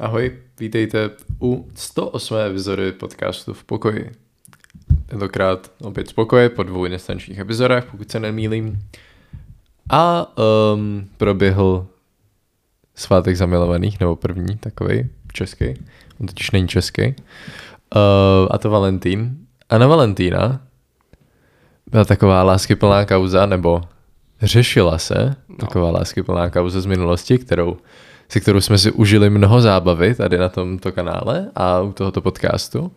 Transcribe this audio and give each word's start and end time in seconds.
Ahoj, 0.00 0.32
vítejte 0.60 1.10
u 1.42 1.68
108. 1.74 2.36
epizody 2.36 2.92
podcastu 2.92 3.54
v 3.54 3.64
pokoji. 3.64 4.10
Tentokrát 5.06 5.70
opět 5.82 6.08
z 6.08 6.12
pokoje 6.12 6.48
po 6.48 6.62
dvou 6.62 6.86
nestančních 6.86 7.38
epizodách, 7.38 7.84
pokud 7.90 8.10
se 8.10 8.20
nemýlím. 8.20 8.78
A 9.90 10.32
um, 10.74 11.08
proběhl 11.16 11.86
svátek 12.94 13.36
zamilovaných, 13.36 14.00
nebo 14.00 14.16
první 14.16 14.56
takový 14.58 15.08
český. 15.32 15.74
On 16.20 16.26
totiž 16.26 16.50
není 16.50 16.68
český. 16.68 17.02
Uh, 17.06 17.14
a 18.50 18.58
to 18.58 18.70
Valentín. 18.70 19.36
A 19.70 19.78
na 19.78 19.86
Valentína 19.86 20.60
byla 21.90 22.04
taková 22.04 22.42
láskyplná 22.42 23.04
kauza, 23.04 23.46
nebo 23.46 23.82
řešila 24.42 24.98
se 24.98 25.36
no. 25.48 25.56
taková 25.56 25.90
láskyplná 25.90 26.50
kauza 26.50 26.80
z 26.80 26.86
minulosti, 26.86 27.38
kterou 27.38 27.76
se 28.28 28.40
kterou 28.40 28.60
jsme 28.60 28.78
si 28.78 28.90
užili 28.90 29.30
mnoho 29.30 29.60
zábavy 29.60 30.14
tady 30.14 30.38
na 30.38 30.48
tomto 30.48 30.92
kanále 30.92 31.50
a 31.54 31.80
u 31.80 31.92
tohoto 31.92 32.20
podcastu. 32.20 32.92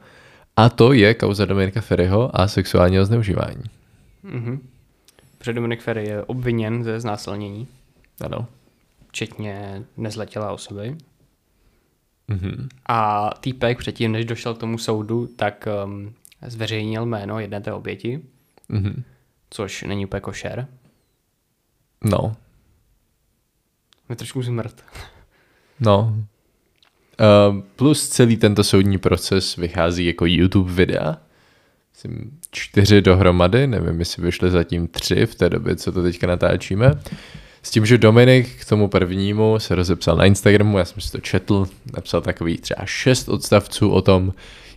A 0.55 0.69
to 0.69 0.93
je 0.93 1.13
kauza 1.13 1.45
Dominika 1.45 1.81
Ferryho 1.81 2.39
a 2.41 2.47
sexuálního 2.47 3.05
zneužívání. 3.05 3.63
Mm-hmm. 4.25 4.59
Protože 5.37 5.53
Dominik 5.53 5.81
Ferry 5.81 6.07
je 6.07 6.23
obviněn 6.23 6.83
ze 6.83 6.99
znásilnění. 6.99 7.67
Ano. 8.25 8.47
Včetně 9.07 9.83
nezletělé 9.97 10.51
osoby. 10.51 10.97
Mm-hmm. 12.29 12.67
A 12.85 13.29
týpek 13.39 13.77
předtím, 13.77 14.11
než 14.11 14.25
došel 14.25 14.53
k 14.53 14.57
tomu 14.57 14.77
soudu, 14.77 15.27
tak 15.35 15.67
um, 15.85 16.13
zveřejnil 16.47 17.05
jméno 17.05 17.39
jedné 17.39 17.61
té 17.61 17.73
oběti. 17.73 18.21
Mm-hmm. 18.69 19.03
Což 19.49 19.83
není 19.83 20.05
úplně 20.05 20.21
košer. 20.21 20.67
No. 22.03 22.35
Je 24.09 24.15
trošku 24.15 24.41
zmrt. 24.41 24.83
No. 25.81 26.13
Uh, 27.19 27.61
plus 27.75 28.09
celý 28.09 28.37
tento 28.37 28.63
soudní 28.63 28.97
proces 28.97 29.55
vychází 29.55 30.05
jako 30.05 30.25
YouTube 30.25 30.71
videa. 30.71 31.17
Myslím 31.93 32.39
čtyři 32.51 33.01
dohromady, 33.01 33.67
nevím, 33.67 33.99
jestli 33.99 34.23
vyšly 34.23 34.51
zatím 34.51 34.87
tři 34.87 35.25
v 35.25 35.35
té 35.35 35.49
době, 35.49 35.75
co 35.75 35.91
to 35.91 36.03
teďka 36.03 36.27
natáčíme. 36.27 36.93
S 37.63 37.71
tím, 37.71 37.85
že 37.85 37.97
Dominik 37.97 38.49
k 38.61 38.69
tomu 38.69 38.87
prvnímu 38.87 39.59
se 39.59 39.75
rozepsal 39.75 40.17
na 40.17 40.25
Instagramu, 40.25 40.77
já 40.77 40.85
jsem 40.85 41.01
si 41.01 41.11
to 41.11 41.19
četl, 41.19 41.65
napsal 41.93 42.21
takový 42.21 42.57
třeba 42.57 42.85
šest 42.85 43.29
odstavců 43.29 43.89
o 43.89 44.01
tom, 44.01 44.33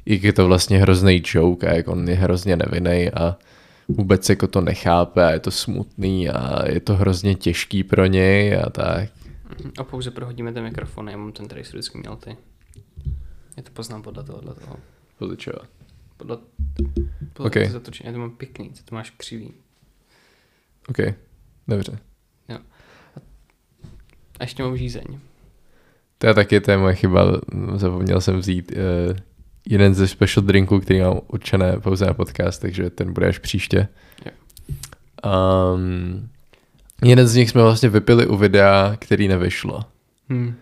jak 0.06 0.22
je 0.22 0.32
to 0.32 0.46
vlastně 0.46 0.78
hrozný 0.78 1.22
joke 1.34 1.68
a 1.68 1.74
jak 1.74 1.88
on 1.88 2.08
je 2.08 2.14
hrozně 2.14 2.56
nevinný 2.56 3.10
a 3.10 3.36
vůbec 3.88 4.28
jako 4.28 4.46
to 4.46 4.60
nechápe 4.60 5.24
a 5.24 5.30
je 5.30 5.40
to 5.40 5.50
smutný 5.50 6.28
a 6.28 6.68
je 6.68 6.80
to 6.80 6.94
hrozně 6.94 7.34
těžký 7.34 7.84
pro 7.84 8.06
něj 8.06 8.56
a 8.56 8.70
tak. 8.70 9.08
A 9.78 9.84
pouze 9.84 10.10
prohodíme 10.10 10.52
ten 10.52 10.64
mikrofon, 10.64 11.08
já 11.08 11.16
mám 11.16 11.32
ten, 11.32 11.46
který 11.46 11.64
jsi 11.64 11.72
vždycky 11.72 11.98
měl 11.98 12.16
ty. 12.16 12.36
Já 13.56 13.62
to 13.62 13.70
poznám 13.70 14.02
podle 14.02 14.24
tohohle 14.24 14.54
toho. 14.54 14.76
Podle 15.18 15.36
čeho? 15.36 15.58
Podle, 16.16 16.38
podle 17.32 17.46
okay. 17.46 17.68
zatočení. 17.68 18.06
Já 18.06 18.12
to 18.12 18.18
mám 18.18 18.30
pěkný, 18.30 18.72
co 18.72 18.84
to 18.84 18.94
máš 18.94 19.10
křivý. 19.10 19.52
OK, 20.88 20.96
dobře. 21.68 21.98
Jo. 22.48 22.58
A 24.40 24.44
ještě 24.44 24.62
mám 24.62 24.76
žízeň. 24.76 25.04
To 26.18 26.26
je 26.26 26.34
taky, 26.34 26.60
to 26.60 26.70
je 26.70 26.78
moje 26.78 26.94
chyba. 26.94 27.40
Zapomněl 27.74 28.20
jsem 28.20 28.38
vzít 28.38 28.72
uh, 28.72 29.16
jeden 29.68 29.94
ze 29.94 30.08
special 30.08 30.46
drinků, 30.46 30.80
který 30.80 31.00
mám 31.00 31.20
určené 31.26 31.80
pouze 31.80 32.06
na 32.06 32.14
podcast, 32.14 32.60
takže 32.60 32.90
ten 32.90 33.12
bude 33.12 33.28
až 33.28 33.38
příště. 33.38 33.88
Jo. 34.26 34.32
Um, 35.74 36.30
Jeden 37.02 37.26
z 37.26 37.34
nich 37.34 37.50
jsme 37.50 37.62
vlastně 37.62 37.88
vypili 37.88 38.26
u 38.26 38.36
videa, 38.36 38.96
který 38.98 39.28
nevyšlo. 39.28 39.84
Hmm. 40.28 40.54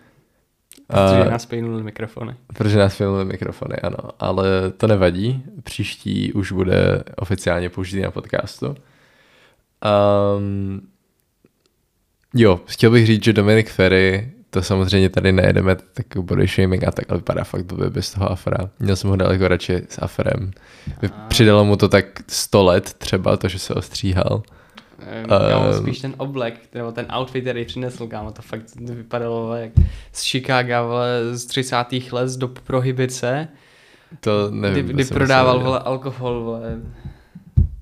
Protože 0.87 1.29
nás 1.31 1.45
pejnuli 1.45 1.83
mikrofony. 1.83 2.35
Protože 2.53 2.79
nás 2.79 2.97
pejnuli 2.97 3.25
mikrofony, 3.25 3.75
ano. 3.75 3.97
Ale 4.19 4.45
to 4.77 4.87
nevadí. 4.87 5.43
Příští 5.63 6.33
už 6.33 6.51
bude 6.51 7.03
oficiálně 7.15 7.69
použitý 7.69 8.01
na 8.01 8.11
podcastu. 8.11 8.75
Um, 10.37 10.81
jo, 12.33 12.61
chtěl 12.65 12.91
bych 12.91 13.05
říct, 13.05 13.23
že 13.23 13.33
Dominic 13.33 13.69
Ferry, 13.69 14.31
to 14.49 14.61
samozřejmě 14.61 15.09
tady 15.09 15.31
nejedeme 15.31 15.75
tak 15.75 16.05
body 16.17 16.47
shaming 16.47 16.83
a 16.83 16.91
tak, 16.91 17.05
ale 17.09 17.19
vypadá 17.19 17.43
fakt 17.43 17.65
blbě 17.65 17.89
bez 17.89 18.11
toho 18.11 18.31
afra. 18.31 18.69
Měl 18.79 18.95
jsem 18.95 19.09
ho 19.09 19.15
daleko 19.15 19.47
radši 19.47 19.81
s 19.89 20.01
afrem. 20.01 20.51
Přidalo 21.27 21.65
mu 21.65 21.75
to 21.75 21.89
tak 21.89 22.05
100 22.27 22.63
let 22.63 22.93
třeba, 22.93 23.37
to, 23.37 23.47
že 23.47 23.59
se 23.59 23.73
ostříhal. 23.73 24.43
Uh, 25.69 25.81
spíš 25.81 26.01
ten 26.01 26.13
oblek, 26.17 26.59
nebo 26.73 26.91
ten 26.91 27.07
outfit, 27.19 27.41
který 27.41 27.65
přinesl, 27.65 28.07
kámo, 28.07 28.31
to 28.31 28.41
fakt 28.41 28.75
vypadalo 28.75 29.55
jak 29.55 29.71
z 30.11 30.23
Chicaga, 30.31 30.83
vole, 30.83 31.37
z 31.37 31.45
30. 31.45 31.75
let 32.11 32.31
do 32.37 32.47
prohibice. 32.47 33.47
To 34.19 34.51
nevím. 34.51 34.85
Kdy, 34.85 34.93
kdy 34.93 35.05
prodával, 35.05 35.59
vole, 35.59 35.79
alkohol, 35.79 36.43
vole, 36.43 36.81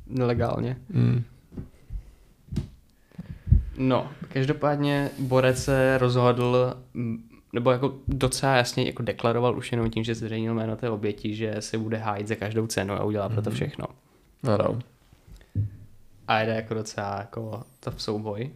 nelegálně. 0.08 0.78
Mm. 0.90 1.24
No, 3.78 4.10
každopádně 4.34 5.10
Borec 5.20 5.64
se 5.64 5.98
rozhodl, 5.98 6.74
nebo 7.54 7.72
jako 7.72 7.94
docela 8.08 8.56
jasně 8.56 8.84
jako 8.84 9.04
deklaroval 9.04 9.58
už 9.58 9.72
jenom 9.72 9.90
tím, 9.90 10.04
že 10.04 10.16
zveřejnil 10.16 10.54
jméno 10.54 10.76
té 10.76 10.90
oběti, 10.90 11.36
že 11.36 11.56
se 11.60 11.78
bude 11.78 11.98
hájit 11.98 12.28
za 12.28 12.36
každou 12.36 12.68
cenu 12.68 12.94
a 12.94 13.04
udělá 13.04 13.30
mm-hmm. 13.30 13.34
pro 13.34 13.42
to 13.42 13.50
mhm. 13.50 13.56
všechno. 13.56 13.86
Ano 14.48 14.80
a 16.32 16.42
jde 16.42 16.56
jako 16.56 16.74
docela 16.74 17.18
jako 17.18 17.64
to 17.80 17.92
v 17.92 18.02
souboj. 18.02 18.52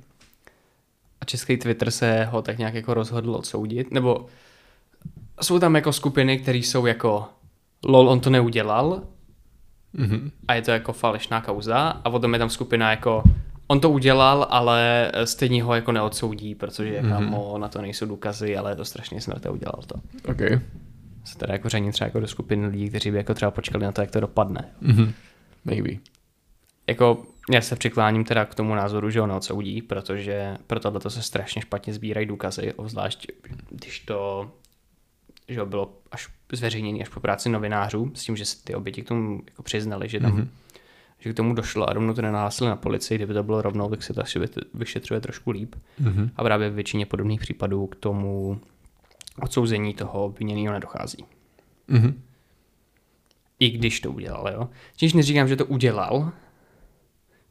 A 1.21 1.25
český 1.25 1.57
Twitter 1.57 1.91
se 1.91 2.25
ho 2.25 2.41
tak 2.41 2.57
nějak 2.57 2.73
jako 2.73 2.93
rozhodl 2.93 3.35
odsoudit, 3.35 3.91
nebo 3.91 4.25
jsou 5.41 5.59
tam 5.59 5.75
jako 5.75 5.93
skupiny, 5.93 6.39
které 6.39 6.57
jsou 6.57 6.85
jako 6.85 7.27
lol, 7.85 8.09
on 8.09 8.19
to 8.19 8.29
neudělal 8.29 9.01
mm-hmm. 9.95 10.31
a 10.47 10.53
je 10.53 10.61
to 10.61 10.71
jako 10.71 10.93
falešná 10.93 11.41
kauza 11.41 11.77
a 11.77 12.09
potom 12.09 12.33
je 12.33 12.39
tam 12.39 12.49
skupina 12.49 12.91
jako 12.91 13.23
on 13.67 13.79
to 13.79 13.89
udělal, 13.89 14.47
ale 14.49 15.11
stejně 15.23 15.63
ho 15.63 15.75
jako 15.75 15.91
neodsoudí, 15.91 16.55
protože 16.55 17.01
mm-hmm. 17.01 17.59
na 17.59 17.67
to 17.67 17.81
nejsou 17.81 18.05
důkazy, 18.05 18.57
ale 18.57 18.71
je 18.71 18.75
to 18.75 18.85
strašně 18.85 19.21
smrté 19.21 19.49
udělal 19.49 19.79
to. 19.87 19.95
Okay. 20.31 20.59
Se 21.23 21.37
teda 21.37 21.53
jako 21.53 21.69
ření 21.69 21.91
třeba 21.91 22.07
jako 22.07 22.19
do 22.19 22.27
skupiny 22.27 22.67
lidí, 22.67 22.89
kteří 22.89 23.11
by 23.11 23.17
jako 23.17 23.33
třeba 23.33 23.51
počkali 23.51 23.85
na 23.85 23.91
to, 23.91 24.01
jak 24.01 24.11
to 24.11 24.19
dopadne. 24.19 24.65
Mm-hmm. 24.81 25.11
Maybe. 25.65 25.89
Jako 26.87 27.23
já 27.51 27.61
se 27.61 27.75
přikláním 27.75 28.23
teda 28.23 28.45
k 28.45 28.55
tomu 28.55 28.75
názoru, 28.75 29.09
že 29.09 29.19
ho 29.19 29.27
neodsoudí, 29.27 29.81
protože 29.81 30.57
pro 30.67 30.79
tohle 30.79 31.01
se 31.07 31.21
strašně 31.21 31.61
špatně 31.61 31.93
sbírají 31.93 32.25
důkazy, 32.25 32.73
obzvlášť 32.73 33.27
když 33.69 33.99
to 33.99 34.51
že 35.47 35.65
bylo 35.65 35.93
až 36.11 36.29
zveřejněný 36.51 37.01
až 37.01 37.09
po 37.09 37.19
práci 37.19 37.49
novinářů, 37.49 38.11
s 38.13 38.23
tím, 38.23 38.37
že 38.37 38.45
se 38.45 38.63
ty 38.63 38.75
oběti 38.75 39.01
k 39.01 39.07
tomu 39.07 39.41
jako 39.45 39.63
přiznali, 39.63 40.09
že 40.09 40.19
tam 40.19 40.37
mm-hmm. 40.37 40.47
že 41.19 41.33
k 41.33 41.35
tomu 41.35 41.53
došlo 41.53 41.89
a 41.89 41.93
rovnou 41.93 42.13
to 42.13 42.21
nenahlásili 42.21 42.69
na 42.69 42.75
policii, 42.75 43.17
kdyby 43.17 43.33
to 43.33 43.43
bylo 43.43 43.61
rovnou, 43.61 43.89
tak 43.89 44.03
se 44.03 44.13
to 44.13 44.21
asi 44.21 44.39
vyšetřuje 44.73 45.21
trošku 45.21 45.51
líp. 45.51 45.75
Mm-hmm. 46.01 46.29
A 46.35 46.43
právě 46.43 46.69
v 46.69 46.73
většině 46.73 47.05
podobných 47.05 47.39
případů 47.39 47.87
k 47.87 47.95
tomu 47.95 48.59
odsouzení 49.41 49.93
toho 49.93 50.25
obviněného 50.25 50.73
nedochází. 50.73 51.25
Mm-hmm. 51.89 52.13
I 53.59 53.69
když 53.69 53.99
to 53.99 54.11
udělal, 54.11 54.49
jo. 54.53 54.69
Čímž 54.95 55.13
neříkám, 55.13 55.47
že 55.47 55.55
to 55.55 55.65
udělal, 55.65 56.31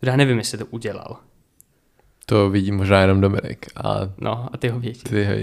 já 0.07 0.17
nevím, 0.17 0.39
jestli 0.39 0.59
to 0.59 0.67
udělal. 0.67 1.17
To 2.27 2.51
vidí 2.51 2.73
možná 2.73 3.01
jenom 3.01 3.21
Dominik. 3.21 3.67
A 3.77 4.01
no, 4.19 4.49
a 4.53 4.57
ty 4.57 4.67
jeho 4.67 4.81
děti. 4.81 5.03
Ty 5.03 5.17
jeho, 5.17 5.35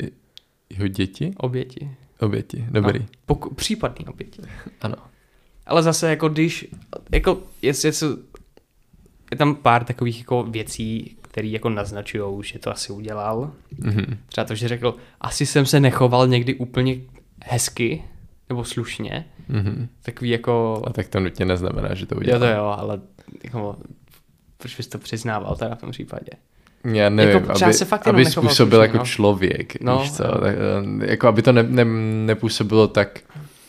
jeho 0.69 0.88
děti? 0.88 1.33
Oběti. 1.38 1.91
Oběti, 2.19 2.66
dobrý. 2.69 2.99
No, 2.99 3.05
poku, 3.25 3.53
případný 3.53 4.05
oběti. 4.05 4.41
Ano. 4.81 4.95
Ale 5.66 5.83
zase 5.83 6.09
jako 6.09 6.29
když, 6.29 6.67
jako 7.11 7.41
jestli, 7.61 7.88
jestli 7.88 8.07
je 9.31 9.38
tam 9.38 9.55
pár 9.55 9.83
takových 9.83 10.19
jako 10.19 10.44
věcí, 10.44 11.17
které 11.22 11.47
jako 11.47 11.69
naznačují, 11.69 12.43
že 12.43 12.59
to 12.59 12.72
asi 12.72 12.93
udělal. 12.93 13.51
Mm-hmm. 13.79 14.17
Třeba 14.28 14.45
to, 14.45 14.55
že 14.55 14.67
řekl, 14.67 14.95
asi 15.22 15.45
jsem 15.45 15.66
se 15.66 15.79
nechoval 15.79 16.28
někdy 16.28 16.55
úplně 16.55 16.97
hezky, 17.45 18.03
nebo 18.49 18.64
slušně. 18.64 19.25
Mm-hmm. 19.49 19.87
Takový 20.02 20.29
jako... 20.29 20.84
A 20.85 20.93
tak 20.93 21.07
to 21.07 21.19
nutně 21.19 21.46
neznamená, 21.46 21.93
že 21.93 22.05
to 22.05 22.16
udělal. 22.16 22.43
Jo, 22.43 22.47
to 22.47 22.55
jo, 22.57 22.66
ale 22.66 23.02
jako 23.43 23.75
proč 24.61 24.78
bys 24.78 24.87
to 24.87 24.97
přiznával 24.97 25.55
teda 25.55 25.75
v 25.75 25.79
tom 25.79 25.91
případě? 25.91 26.31
Já 26.93 27.09
nevím, 27.09 27.35
jako, 27.35 27.66
aby, 27.66 27.73
se 27.73 27.85
fakt 27.85 28.08
aby 28.08 28.25
způsobil 28.25 28.81
jako 28.81 28.97
no. 28.97 29.05
člověk, 29.05 29.81
no, 29.81 29.99
víš 29.99 30.11
co, 30.11 30.23
no. 30.23 30.40
tak, 30.41 30.55
eh, 31.02 31.11
jako 31.11 31.28
aby 31.28 31.41
to 31.41 31.52
ne, 31.52 31.63
ne, 31.63 31.85
nepůsobilo 32.25 32.87
tak 32.87 33.19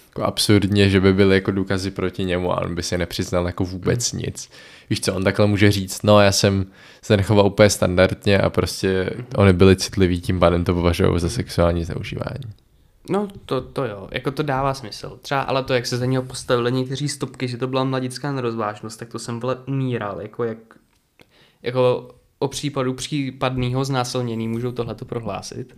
jako 0.08 0.22
absurdně, 0.22 0.90
že 0.90 1.00
by 1.00 1.12
byly 1.12 1.34
jako 1.34 1.50
důkazy 1.50 1.90
proti 1.90 2.24
němu 2.24 2.52
a 2.52 2.60
on 2.60 2.74
by 2.74 2.82
si 2.82 2.98
nepřiznal 2.98 3.46
jako 3.46 3.64
vůbec 3.64 4.12
hmm. 4.12 4.22
nic. 4.22 4.50
Víš 4.90 5.00
co, 5.00 5.14
on 5.14 5.24
takhle 5.24 5.46
může 5.46 5.70
říct, 5.70 6.02
no 6.02 6.20
já 6.20 6.32
jsem 6.32 6.66
se 7.02 7.16
nechoval 7.16 7.46
úplně 7.46 7.70
standardně 7.70 8.38
a 8.38 8.50
prostě 8.50 9.10
oni 9.36 9.52
byli 9.52 9.76
citliví, 9.76 10.20
tím 10.20 10.40
pádem 10.40 10.64
to 10.64 10.74
považují 10.74 11.20
za 11.20 11.28
sexuální 11.28 11.84
zneužívání. 11.84 12.52
No, 13.10 13.28
to, 13.46 13.60
to 13.60 13.84
jo, 13.84 14.08
jako 14.10 14.30
to 14.30 14.42
dává 14.42 14.74
smysl. 14.74 15.18
Třeba 15.22 15.40
ale 15.40 15.64
to, 15.64 15.74
jak 15.74 15.86
se 15.86 15.96
za 15.96 16.06
něho 16.06 16.22
postavili 16.22 16.72
někteří 16.72 17.08
stopky, 17.08 17.48
že 17.48 17.56
to 17.56 17.66
byla 17.66 17.84
mladická 17.84 18.32
nerozvážnost, 18.32 18.98
tak 18.98 19.08
to 19.08 19.18
jsem 19.18 19.40
vole 19.40 19.56
umíral, 19.66 20.20
jako 20.20 20.44
jak 20.44 20.58
jako 21.62 22.08
o 22.38 22.48
případu 22.48 22.94
případného 22.94 23.84
znásilnění 23.84 24.48
můžou 24.48 24.72
tohle 24.72 24.94
to 24.94 25.04
prohlásit. 25.04 25.76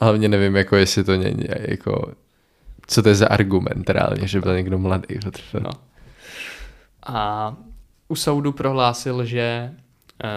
Hlavně 0.00 0.28
nevím, 0.28 0.56
jako 0.56 0.76
jestli 0.76 1.04
to 1.04 1.16
není, 1.16 1.44
jako, 1.68 2.12
co 2.86 3.02
to 3.02 3.08
je 3.08 3.14
za 3.14 3.26
argument 3.26 3.90
reálně, 3.90 4.28
že 4.28 4.40
byl 4.40 4.56
někdo 4.56 4.78
mladý. 4.78 5.18
No. 5.60 5.70
A 7.06 7.56
u 8.08 8.16
soudu 8.16 8.52
prohlásil, 8.52 9.24
že 9.24 9.72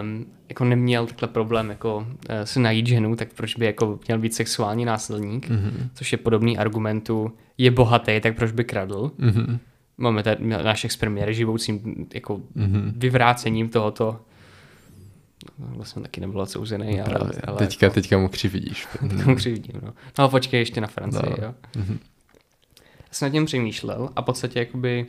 um, 0.02 0.26
jako 0.50 0.64
neměl 0.64 1.08
takhle 1.08 1.28
problém 1.28 1.70
jako 1.70 1.98
uh, 1.98 2.06
si 2.44 2.60
najít 2.60 2.88
ženu, 2.88 3.16
tak 3.16 3.34
proč 3.34 3.56
by 3.56 3.66
jako 3.66 4.00
měl 4.08 4.20
být 4.20 4.34
sexuální 4.34 4.86
násilník, 4.86 5.50
mm-hmm. 5.50 5.90
což 5.94 6.12
je 6.12 6.18
podobný 6.18 6.58
argumentu, 6.58 7.32
je 7.58 7.72
bohatý, 7.72 8.20
tak 8.22 8.36
proč 8.36 8.52
by 8.52 8.64
kradl. 8.64 9.12
Mm-hmm. 9.20 9.60
Máme 9.98 10.24
tady 10.24 10.46
náš 10.46 10.86
experiment 10.86 11.34
živoucím 11.34 12.08
jako 12.14 12.38
mm-hmm. 12.38 12.92
vyvrácením 12.96 13.70
tohoto 13.70 14.20
vlastně 15.58 16.02
taky 16.02 16.22
nebyl 16.22 16.42
odsouzený, 16.42 17.02
ale, 17.02 17.10
Právě. 17.10 17.42
ale 17.48 17.58
teďka, 17.58 17.86
jako, 17.86 17.94
teďka 17.94 18.18
mu 18.18 18.30
křividíš. 18.30 18.88
teďka 19.10 19.26
mu 19.30 19.36
křividím, 19.36 19.82
no. 19.84 19.94
No 20.20 20.30
počkej 20.30 20.60
ještě 20.60 20.82
na 20.82 20.88
Francii, 20.88 21.30
no. 21.30 21.46
jo. 21.46 21.54
Mm-hmm. 21.74 21.98
Já 22.82 23.12
jsem 23.12 23.26
nad 23.26 23.32
tím 23.32 23.46
přemýšlel 23.46 24.10
a 24.16 24.22
v 24.22 24.26
podstatě 24.26 24.60
jakoby 24.60 25.06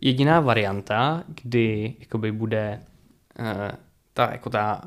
jediná 0.00 0.40
varianta, 0.40 1.24
kdy 1.42 1.94
jakoby 2.00 2.32
bude 2.32 2.80
uh, 3.38 3.46
ta, 4.14 4.32
jako 4.32 4.50
ta 4.50 4.82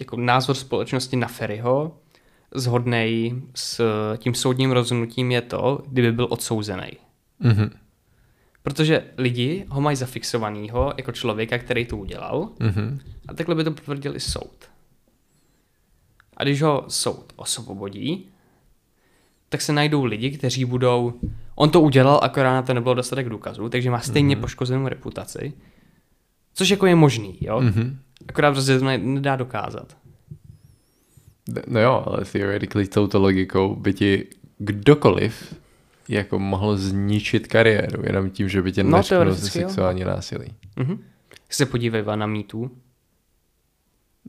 jako 0.00 0.16
názor 0.16 0.56
společnosti 0.56 1.16
na 1.16 1.28
Ferryho 1.28 1.96
zhodnej 2.54 3.34
s 3.54 3.82
tím 4.16 4.34
soudním 4.34 4.70
rozhodnutím 4.70 5.30
je 5.30 5.40
to, 5.40 5.82
kdyby 5.88 6.12
byl 6.12 6.26
odsouzený. 6.30 6.90
Mm-hmm. 7.42 7.70
Protože 8.62 9.04
lidi 9.16 9.64
ho 9.68 9.80
mají 9.80 9.96
zafixovanýho 9.96 10.94
jako 10.96 11.12
člověka, 11.12 11.58
který 11.58 11.86
to 11.86 11.96
udělal 11.96 12.48
mm-hmm. 12.58 12.98
a 13.28 13.34
takhle 13.34 13.54
by 13.54 13.64
to 13.64 13.70
potvrdil 13.70 14.16
i 14.16 14.20
soud. 14.20 14.56
A 16.36 16.44
když 16.44 16.62
ho 16.62 16.84
soud 16.88 17.32
osvobodí, 17.36 18.28
tak 19.48 19.60
se 19.60 19.72
najdou 19.72 20.04
lidi, 20.04 20.30
kteří 20.30 20.64
budou... 20.64 21.20
On 21.54 21.70
to 21.70 21.80
udělal, 21.80 22.20
akorát 22.22 22.54
na 22.54 22.62
to 22.62 22.74
nebylo 22.74 22.94
dostatek 22.94 23.28
důkazů, 23.28 23.68
takže 23.68 23.90
má 23.90 24.00
stejně 24.00 24.36
mm-hmm. 24.36 24.40
poškozenou 24.40 24.88
reputaci. 24.88 25.52
Což 26.54 26.68
jako 26.68 26.86
je 26.86 26.94
možný, 26.94 27.38
jo? 27.40 27.60
Mm-hmm. 27.60 27.96
Akorát 28.28 28.52
prostě 28.52 28.78
to 28.78 28.84
nedá 28.84 29.36
dokázat. 29.36 29.96
No 31.66 31.80
jo, 31.80 32.04
ale 32.06 32.24
theoretically 32.24 32.86
touto 32.86 33.18
logikou 33.18 33.74
by 33.74 33.94
ti 33.94 34.26
kdokoliv 34.58 35.54
jako 36.08 36.38
mohl 36.38 36.76
zničit 36.76 37.46
kariéru 37.46 38.02
jenom 38.06 38.30
tím, 38.30 38.48
že 38.48 38.62
by 38.62 38.72
tě 38.72 38.84
no, 38.84 38.96
neškodil 38.96 39.34
ze 39.34 39.50
sexuální 39.50 40.00
jo. 40.00 40.08
násilí. 40.08 40.54
Mm-hmm. 40.76 40.98
Se 41.48 41.66
podívej 41.66 42.04
na 42.14 42.26
mýtu. 42.26 42.70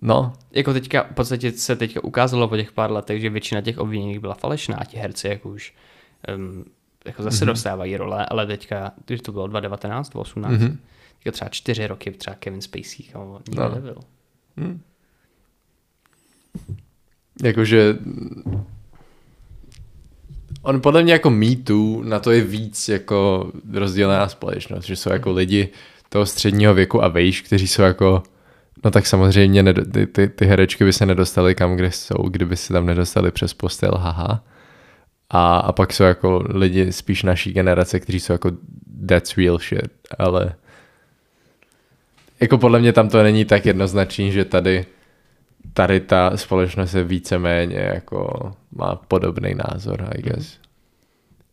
No. 0.02 0.34
Jako 0.52 0.74
teďka, 0.74 1.04
v 1.04 1.14
podstatě 1.14 1.52
se 1.52 1.76
teďka 1.76 2.04
ukázalo 2.04 2.48
po 2.48 2.58
těch 2.58 2.72
pár 2.72 2.92
letech, 2.92 3.22
že 3.22 3.30
většina 3.30 3.62
těch 3.62 3.78
obviněných 3.78 4.20
byla 4.20 4.34
falešná, 4.34 4.80
ti 4.88 4.98
herci 4.98 5.28
jako 5.28 5.50
už 5.50 5.74
um, 6.36 6.66
jako 7.06 7.24
zase 7.24 7.44
mm-hmm. 7.44 7.48
dostávají 7.48 7.98
role, 7.98 8.26
ale 8.26 8.48
teďka, 8.48 8.92
když 9.06 9.22
to 9.22 9.32
bylo 9.32 9.48
2019, 9.48 10.10
2018, 10.10 10.62
mm-hmm. 10.62 10.78
teďka 11.18 11.32
třeba 11.32 11.50
čtyři 11.50 11.88
roky 11.88 12.12
třeba 12.12 12.36
Kevin 12.36 12.62
Spacey, 12.62 13.06
jako 13.08 13.42
nikdy 13.48 13.64
no. 13.64 13.76
nebyl. 13.76 13.98
Hmm. 14.58 14.82
Jakože 17.44 17.98
On 20.64 20.82
podle 20.82 21.04
mě 21.04 21.14
jako 21.14 21.30
mýtu 21.30 22.02
na 22.06 22.20
to 22.20 22.32
je 22.32 22.42
víc 22.42 22.90
jako 22.90 23.52
rozdělená 23.74 24.28
společnost, 24.30 24.86
že 24.86 24.96
jsou 24.96 25.12
jako 25.12 25.32
lidi 25.32 25.70
toho 26.10 26.26
středního 26.26 26.74
věku 26.74 27.04
a 27.04 27.08
vejš, 27.08 27.42
kteří 27.42 27.68
jsou 27.68 27.82
jako, 27.82 28.24
no 28.86 28.92
tak 28.92 29.06
samozřejmě 29.06 29.64
nedo, 29.64 29.86
ty, 29.86 30.08
ty, 30.08 30.28
ty 30.28 30.46
herečky 30.46 30.84
by 30.84 30.94
se 30.94 31.06
nedostaly 31.06 31.56
kam, 31.56 31.76
kde 31.76 31.92
jsou, 31.92 32.30
kdyby 32.30 32.58
se 32.58 32.74
tam 32.74 32.86
nedostali 32.86 33.32
přes 33.32 33.54
postel, 33.54 33.92
haha. 33.92 34.44
A, 35.30 35.58
a 35.58 35.72
pak 35.72 35.94
jsou 35.94 36.04
jako 36.04 36.44
lidi 36.50 36.92
spíš 36.92 37.24
naší 37.24 37.54
generace, 37.54 38.00
kteří 38.00 38.20
jsou 38.20 38.34
jako 38.34 38.52
that's 39.08 39.38
real 39.38 39.58
shit, 39.58 39.92
ale 40.20 40.56
jako 42.40 42.58
podle 42.58 42.80
mě 42.80 42.94
tam 42.94 43.10
to 43.10 43.24
není 43.24 43.46
tak 43.46 43.66
jednoznačný, 43.66 44.32
že 44.32 44.46
tady 44.46 44.86
tady 45.74 46.00
ta 46.00 46.38
společnost 46.38 46.94
je 46.94 47.04
víceméně 47.04 47.92
jako 47.94 48.52
má 48.72 48.96
podobný 48.96 49.56
názor, 49.56 50.08
I 50.16 50.22
guess. 50.22 50.58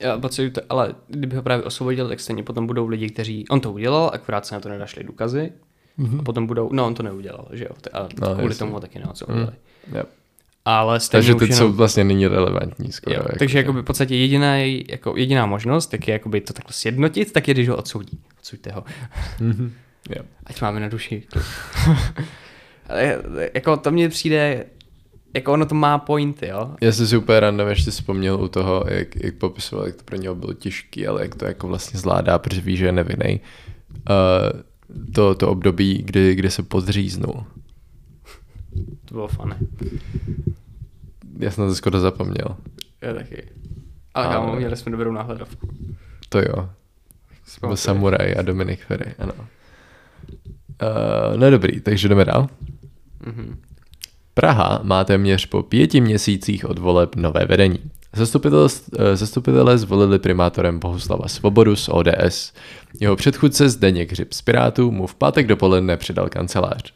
Já 0.00 0.18
pocituju 0.18 0.50
to, 0.50 0.60
ale 0.68 0.94
kdyby 1.08 1.36
ho 1.36 1.42
právě 1.42 1.64
osvobodil, 1.64 2.08
tak 2.08 2.20
stejně 2.20 2.42
potom 2.42 2.66
budou 2.66 2.86
lidi, 2.86 3.10
kteří, 3.10 3.48
on 3.48 3.60
to 3.60 3.72
udělal, 3.72 4.10
akorát 4.14 4.46
se 4.46 4.54
na 4.54 4.60
to 4.60 4.68
nedašli 4.68 5.04
důkazy, 5.04 5.52
mm-hmm. 5.98 6.20
a 6.20 6.22
potom 6.22 6.46
budou, 6.46 6.70
no 6.72 6.86
on 6.86 6.94
to 6.94 7.02
neudělal, 7.02 7.48
že 7.52 7.64
jo, 7.64 7.70
a 7.92 8.08
no, 8.20 8.34
kvůli 8.34 8.48
jasný. 8.48 8.58
tomu 8.58 8.72
ho 8.72 8.80
taky 8.80 8.98
neodsouděli. 8.98 9.52
Mm. 9.86 9.96
Yep. 9.96 10.08
Ale 10.64 11.00
stejně 11.00 11.18
takže 11.18 11.34
teď 11.34 11.50
jenom... 11.50 11.58
jsou 11.58 11.76
vlastně 11.76 12.04
není 12.04 12.26
relevantní 12.26 12.92
skoro. 12.92 13.16
Jo, 13.16 13.22
jako 13.22 13.38
takže 13.38 13.58
jakoby 13.58 13.80
v 13.80 13.84
podstatě 13.84 14.16
jediná, 14.16 14.56
jako 14.88 15.16
jediná 15.16 15.46
možnost, 15.46 15.86
tak 15.86 16.08
je 16.08 16.12
jakoby 16.12 16.40
to 16.40 16.52
takhle 16.52 16.72
sjednotit, 16.72 17.32
tak 17.32 17.48
je, 17.48 17.54
když 17.54 17.68
ho 17.68 17.76
odsoudí. 17.76 18.20
Odsuďte 18.38 18.72
ho. 18.72 18.84
Mm-hmm. 19.40 19.70
Yep. 20.16 20.26
Ať 20.46 20.62
máme 20.62 20.80
na 20.80 20.88
duši. 20.88 21.22
jako 23.54 23.76
to 23.76 23.90
mně 23.90 24.08
přijde, 24.08 24.64
jako 25.34 25.52
ono 25.52 25.66
to 25.66 25.74
má 25.74 25.98
pointy, 25.98 26.46
jo. 26.46 26.74
Já 26.80 26.92
si 26.92 27.06
super 27.06 27.42
random 27.42 27.68
ještě 27.68 27.90
vzpomněl 27.90 28.40
u 28.40 28.48
toho, 28.48 28.84
jak, 28.88 29.16
jak 29.16 29.34
popisoval, 29.34 29.86
jak 29.86 29.96
to 29.96 30.04
pro 30.04 30.16
něho 30.16 30.34
bylo 30.34 30.52
těžké, 30.52 31.08
ale 31.08 31.22
jak 31.22 31.34
to 31.34 31.44
jako 31.44 31.68
vlastně 31.68 32.00
zvládá, 32.00 32.38
protože 32.38 32.60
ví, 32.60 32.76
že 32.76 32.86
je 32.86 32.92
nevinný. 32.92 33.40
Uh, 33.90 34.60
to, 35.14 35.34
to 35.34 35.48
období, 35.48 36.02
kdy, 36.06 36.34
kdy 36.34 36.50
se 36.50 36.62
podříznul. 36.62 37.44
To 39.04 39.14
bylo 39.14 39.28
fany. 39.28 39.54
Já 41.38 41.50
jsem 41.50 41.68
to 41.68 41.74
skoro 41.74 42.00
zapomněl. 42.00 42.56
Já 43.02 43.14
taky. 43.14 43.42
Ale 44.14 44.26
a, 44.26 44.32
kámo, 44.32 44.56
měli 44.56 44.76
jsme 44.76 44.92
dobrou 44.92 45.12
náhledovku. 45.12 45.68
To 46.28 46.38
jo. 46.38 46.70
Byl 47.60 47.76
Samuraj 47.76 48.34
a 48.38 48.42
Dominik 48.42 48.80
Ferry, 48.80 49.14
ano. 49.18 49.32
Uh, 49.36 51.36
no 51.36 51.50
dobrý, 51.50 51.80
takže 51.80 52.08
jdeme 52.08 52.24
dál. 52.24 52.48
Mm-hmm. 53.24 53.56
Praha 54.34 54.80
má 54.82 55.04
téměř 55.04 55.46
po 55.46 55.62
pěti 55.62 56.00
měsících 56.00 56.64
od 56.64 56.78
voleb 56.78 57.16
nové 57.16 57.44
vedení. 57.44 57.78
Eh, 58.12 59.16
zastupitelé 59.16 59.78
zvolili 59.78 60.18
primátorem 60.18 60.78
Bohuslava 60.78 61.28
Svobodu 61.28 61.76
z 61.76 61.88
ODS. 61.88 62.52
Jeho 63.00 63.16
předchůdce 63.16 63.68
Zdeněk 63.68 64.12
Hřib 64.12 64.32
z 64.32 64.42
Pirátů 64.42 64.90
mu 64.90 65.06
v 65.06 65.14
pátek 65.14 65.46
dopoledne 65.46 65.96
předal 65.96 66.28
kancelář. 66.28 66.92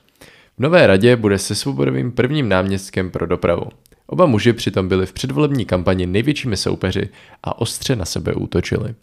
V 0.56 0.58
nové 0.58 0.86
radě 0.86 1.16
bude 1.16 1.38
se 1.38 1.54
Svobodovým 1.54 2.12
prvním 2.12 2.48
náměstkem 2.48 3.10
pro 3.10 3.26
dopravu. 3.26 3.66
Oba 4.06 4.26
muži 4.26 4.52
přitom 4.52 4.88
byli 4.88 5.06
v 5.06 5.12
předvolební 5.12 5.64
kampani 5.64 6.06
největšími 6.06 6.56
soupeři 6.56 7.08
a 7.42 7.60
ostře 7.60 7.96
na 7.96 8.04
sebe 8.04 8.34
útočili. 8.34 8.94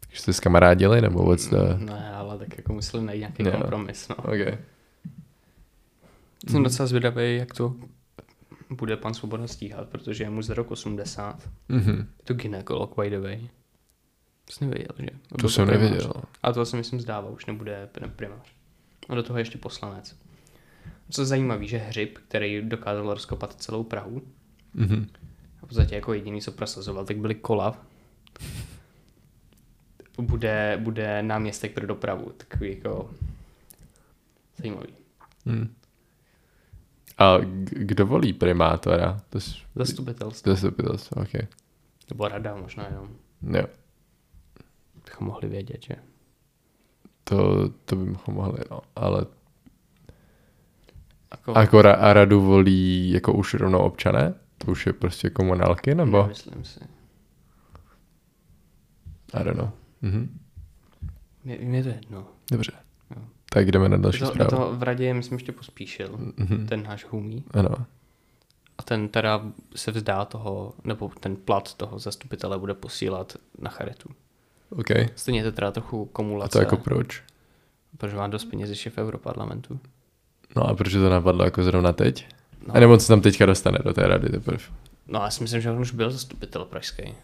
Takže 0.00 0.20
jste 0.20 0.32
s 0.32 0.40
kamarádili 0.40 1.00
nebo 1.00 1.22
vůbec? 1.22 1.50
Ne, 1.50 2.12
ale 2.14 2.38
tak 2.38 2.56
jako 2.56 2.72
museli 2.72 3.04
najít 3.04 3.20
nějaký 3.20 3.42
no. 3.42 3.50
kompromis. 3.50 4.08
No. 4.08 4.16
Okay. 4.16 4.58
Jsem 6.48 6.56
mm. 6.58 6.64
docela 6.64 6.86
zvědavý, 6.86 7.36
jak 7.36 7.54
to 7.54 7.74
bude 8.70 8.96
pan 8.96 9.14
Svoboda 9.14 9.46
stíhat, 9.46 9.88
protože 9.88 10.24
je 10.24 10.30
mu 10.30 10.42
z 10.42 10.48
rok 10.48 10.70
80. 10.70 11.50
Mm-hmm. 11.70 11.98
Je 11.98 12.24
to 12.24 12.34
ginekolog, 12.34 12.94
by 13.00 13.10
the 13.10 13.18
way. 13.18 13.48
Jsi 14.50 14.64
nevěděl, 14.64 14.94
že? 14.98 15.06
To, 15.28 15.36
to 15.36 15.48
jsem 15.48 15.66
primář. 15.66 15.82
nevěděl. 15.82 16.12
A 16.42 16.52
to 16.52 16.66
si 16.66 16.76
myslím 16.76 17.00
zdává, 17.00 17.30
už 17.30 17.46
nebude 17.46 17.88
primář. 18.16 18.52
A 19.08 19.14
do 19.14 19.22
toho 19.22 19.38
ještě 19.38 19.58
poslanec. 19.58 20.16
Co 21.10 21.22
je 21.22 21.26
zajímavé, 21.26 21.66
že 21.66 21.78
Hřib, 21.78 22.18
který 22.18 22.62
dokázal 22.62 23.14
rozkopat 23.14 23.54
celou 23.54 23.84
Prahu, 23.84 24.22
mm-hmm. 24.76 25.06
a 25.62 25.66
v 25.66 25.68
podstatě 25.68 25.94
jako 25.94 26.12
jediný, 26.12 26.40
co 26.40 26.52
prosazoval, 26.52 27.04
tak 27.04 27.16
byli 27.16 27.34
kola, 27.34 27.86
bude, 30.18 30.78
bude 30.82 31.22
náměstek 31.22 31.72
pro 31.72 31.86
dopravu. 31.86 32.32
Takový 32.36 32.70
jako 32.70 33.10
zajímavý. 34.56 34.88
Mm. 35.44 35.74
A 37.18 37.36
kdo 37.64 38.06
volí 38.06 38.32
primátora? 38.32 39.20
To 39.30 39.38
je... 39.38 39.42
Zastupitelstvo. 39.74 40.52
Zastupitelstvo, 40.52 41.22
ok. 41.22 41.48
Nebo 42.10 42.28
rada 42.28 42.56
možná 42.56 42.86
jenom. 42.86 43.08
Jo. 43.58 43.64
Bychom 45.04 45.26
mohli 45.26 45.48
vědět, 45.48 45.82
že? 45.82 45.94
To, 47.24 47.68
to 47.68 47.96
bychom 47.96 48.34
mohli, 48.34 48.58
no. 48.70 48.80
Ale 48.96 49.26
jako... 51.30 51.58
Jako 51.60 51.78
ra- 51.78 51.96
a 52.00 52.12
radu 52.12 52.40
volí 52.40 53.10
jako 53.10 53.32
už 53.32 53.54
rovnou 53.54 53.78
občané? 53.78 54.34
To 54.58 54.70
už 54.70 54.86
je 54.86 54.92
prostě 54.92 55.30
komunálky, 55.30 55.94
nebo? 55.94 56.26
Myslím 56.26 56.64
si. 56.64 56.80
I 59.34 59.44
don't 59.44 59.58
know. 59.58 59.70
Mhm. 60.02 60.40
Mě, 61.44 61.58
mě 61.58 61.82
to 61.82 61.88
jedno. 61.88 62.26
Dobře. 62.50 62.72
Tak 63.54 63.70
jdeme 63.70 63.88
na 63.88 63.96
další 63.96 64.18
to, 64.18 64.26
zprávu. 64.26 64.50
To 64.50 64.72
v 64.76 64.82
radě, 64.82 65.14
myslím, 65.14 65.36
ještě 65.36 65.52
pospíšil, 65.52 66.08
mm-hmm. 66.08 66.66
ten 66.66 66.82
náš 66.82 67.04
humí. 67.04 67.44
Ano. 67.50 67.74
A 68.78 68.82
ten 68.82 69.08
teda 69.08 69.42
se 69.76 69.90
vzdá 69.90 70.24
toho, 70.24 70.72
nebo 70.84 71.10
ten 71.20 71.36
plat 71.36 71.74
toho 71.74 71.98
zastupitele 71.98 72.58
bude 72.58 72.74
posílat 72.74 73.36
na 73.58 73.70
charitu. 73.70 74.08
OK. 74.70 74.88
Stejně 75.14 75.44
to 75.44 75.52
teda 75.52 75.70
trochu 75.70 76.04
komulace. 76.04 76.58
A 76.58 76.60
to 76.60 76.64
jako 76.64 76.76
proč? 76.76 77.22
Protože 77.98 78.16
má 78.16 78.26
dost 78.26 78.44
peněz 78.44 78.70
ještě 78.70 78.90
v 78.90 78.98
Europarlamentu. 78.98 79.80
No 80.56 80.62
a 80.68 80.74
proč 80.74 80.92
to 80.92 81.08
napadlo 81.08 81.44
jako 81.44 81.62
zrovna 81.62 81.92
teď? 81.92 82.26
A 82.68 82.80
nebo 82.80 82.92
on 82.92 83.00
se 83.00 83.08
tam 83.08 83.20
teďka 83.20 83.46
dostane 83.46 83.78
do 83.84 83.92
té 83.92 84.06
rady 84.06 84.28
teprve. 84.28 84.64
No 85.06 85.20
já 85.20 85.30
si 85.30 85.42
myslím, 85.42 85.60
že 85.60 85.70
on 85.70 85.78
už 85.78 85.92
byl 85.92 86.10
zastupitel 86.10 86.64
pražský. 86.64 87.14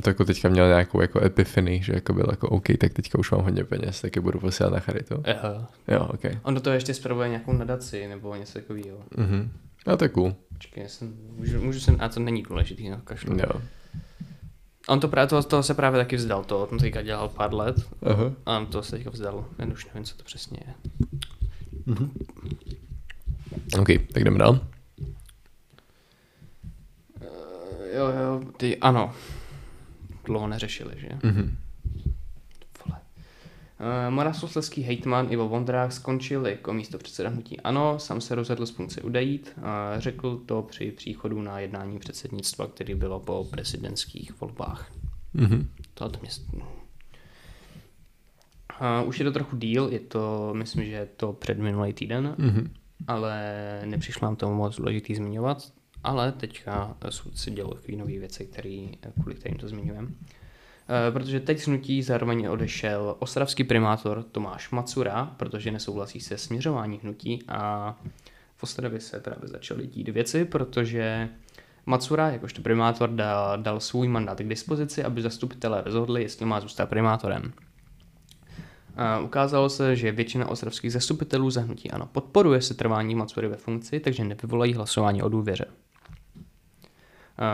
A 0.00 0.02
to 0.02 0.10
jako 0.10 0.24
teďka 0.24 0.48
měl 0.48 0.68
nějakou 0.68 1.00
jako 1.00 1.24
epifany, 1.24 1.82
že 1.82 1.92
jako 1.92 2.12
byl 2.12 2.26
jako 2.30 2.48
OK, 2.48 2.64
tak 2.80 2.92
teďka 2.92 3.18
už 3.18 3.30
mám 3.30 3.40
hodně 3.40 3.64
peněz, 3.64 4.00
tak 4.00 4.16
je 4.16 4.22
budu 4.22 4.40
posílat 4.40 4.72
na 4.72 4.80
charitu. 4.80 5.22
Aha. 5.24 5.70
Jo, 5.88 6.08
OK. 6.10 6.20
On 6.42 6.54
do 6.54 6.60
toho 6.60 6.74
ještě 6.74 6.94
spravuje 6.94 7.28
nějakou 7.28 7.52
nadaci 7.52 8.08
nebo 8.08 8.34
něco 8.34 8.52
takového. 8.52 8.98
Mhm. 9.16 9.50
No 9.86 9.96
to 9.96 10.04
je 10.04 10.08
cool. 10.08 10.34
Počkej, 10.52 10.82
já 10.82 10.88
jsem, 10.88 11.14
můžu, 11.36 11.62
můžu 11.62 11.80
jsem, 11.80 11.96
a 12.00 12.08
to 12.08 12.20
není 12.20 12.42
důležitý, 12.42 12.90
no, 12.90 13.00
kašlu. 13.04 13.36
Jo. 13.38 13.60
On 14.88 15.00
to 15.00 15.08
právě, 15.08 15.28
toho, 15.28 15.42
toho 15.42 15.62
se 15.62 15.74
právě 15.74 16.00
taky 16.00 16.16
vzdal, 16.16 16.44
to 16.44 16.66
on 16.66 16.78
teďka 16.78 17.02
dělal 17.02 17.28
pár 17.28 17.54
let 17.54 17.76
Aha. 18.02 18.32
a 18.46 18.58
on 18.58 18.66
to 18.66 18.82
se 18.82 18.90
teďka 18.90 19.10
vzdal, 19.10 19.44
jen 19.58 19.72
už 19.72 19.86
nevím, 19.86 20.04
co 20.04 20.16
to 20.16 20.24
přesně 20.24 20.58
je. 20.66 20.74
OK, 23.80 23.88
tak 24.12 24.24
jdeme 24.24 24.38
dál. 24.38 24.50
Uh, 24.50 24.58
jo, 27.94 28.08
jo, 28.08 28.40
ty, 28.56 28.76
ano. 28.76 29.12
Dlouho 30.30 30.48
neřešili, 30.48 30.94
že? 30.96 31.08
Mhm. 31.22 31.56
Uh, 33.80 33.86
Moravskoslezský 34.10 34.82
hejtman 34.82 35.26
Ivo 35.30 35.48
Vondrák 35.48 35.92
skončil 35.92 36.46
jako 36.46 36.72
místo 36.72 36.98
předseda 36.98 37.28
hnutí 37.28 37.60
ANO, 37.60 37.98
sám 37.98 38.20
se 38.20 38.34
rozhodl 38.34 38.66
z 38.66 38.70
funkce 38.70 39.02
udejít. 39.02 39.52
Řekl 39.98 40.36
to 40.46 40.62
při 40.62 40.92
příchodu 40.92 41.42
na 41.42 41.58
jednání 41.58 41.98
předsednictva, 41.98 42.66
který 42.66 42.94
bylo 42.94 43.20
po 43.20 43.44
prezidentských 43.50 44.40
volbách. 44.40 44.92
Mhm. 45.34 45.68
To, 45.94 46.08
to 46.08 46.20
mě... 46.20 46.30
Už 49.06 49.18
je 49.18 49.24
to 49.24 49.32
trochu 49.32 49.56
díl, 49.56 49.88
je 49.92 50.00
to, 50.00 50.50
myslím, 50.54 50.84
že 50.84 50.90
je 50.90 51.06
to 51.06 51.32
před 51.32 51.58
minulý 51.58 51.92
týden, 51.92 52.34
Mhm. 52.38 52.70
ale 53.06 53.42
nepřišlo 53.84 54.26
nám 54.26 54.36
to 54.36 54.50
moc 54.54 54.76
důležitý 54.76 55.14
zmiňovat, 55.14 55.72
ale 56.04 56.32
teďka 56.32 56.96
se 57.34 57.50
dělo 57.50 57.74
takové 57.74 57.98
nové 57.98 58.18
věci, 58.18 58.46
který, 58.46 58.90
kvůli 59.20 59.34
kterým 59.34 59.58
to 59.58 59.68
zmiňujeme. 59.68 60.08
Eh, 60.08 61.12
Protože 61.12 61.40
teď 61.40 61.60
z 61.60 61.66
hnutí 61.66 62.02
zároveň 62.02 62.48
odešel 62.48 63.16
ostravský 63.18 63.64
primátor 63.64 64.22
Tomáš 64.22 64.70
Macura, 64.70 65.34
protože 65.36 65.70
nesouhlasí 65.70 66.20
se 66.20 66.38
směřování 66.38 67.00
hnutí 67.02 67.42
a 67.48 67.94
v 68.56 68.62
Ostravě 68.62 69.00
se 69.00 69.20
právě 69.20 69.48
začaly 69.48 69.86
dít 69.86 70.08
věci, 70.08 70.44
protože 70.44 71.28
Macura, 71.86 72.30
jakožto 72.30 72.62
primátor, 72.62 73.10
dal, 73.10 73.58
dal 73.62 73.80
svůj 73.80 74.08
mandát 74.08 74.40
k 74.40 74.48
dispozici, 74.48 75.04
aby 75.04 75.22
zastupitelé 75.22 75.82
rozhodli, 75.82 76.22
jestli 76.22 76.46
má 76.46 76.60
zůstat 76.60 76.88
primátorem. 76.88 77.52
A 78.96 79.18
ukázalo 79.18 79.68
se, 79.68 79.96
že 79.96 80.12
většina 80.12 80.48
ostravských 80.48 80.92
zastupitelů 80.92 81.50
za 81.50 81.60
hnutí 81.60 81.90
ano 81.90 82.08
podporuje 82.12 82.62
se 82.62 82.74
trvání 82.74 83.14
Macury 83.14 83.48
ve 83.48 83.56
funkci, 83.56 84.00
takže 84.00 84.24
nevyvolají 84.24 84.74
hlasování 84.74 85.22
o 85.22 85.28
důvěře. 85.28 85.64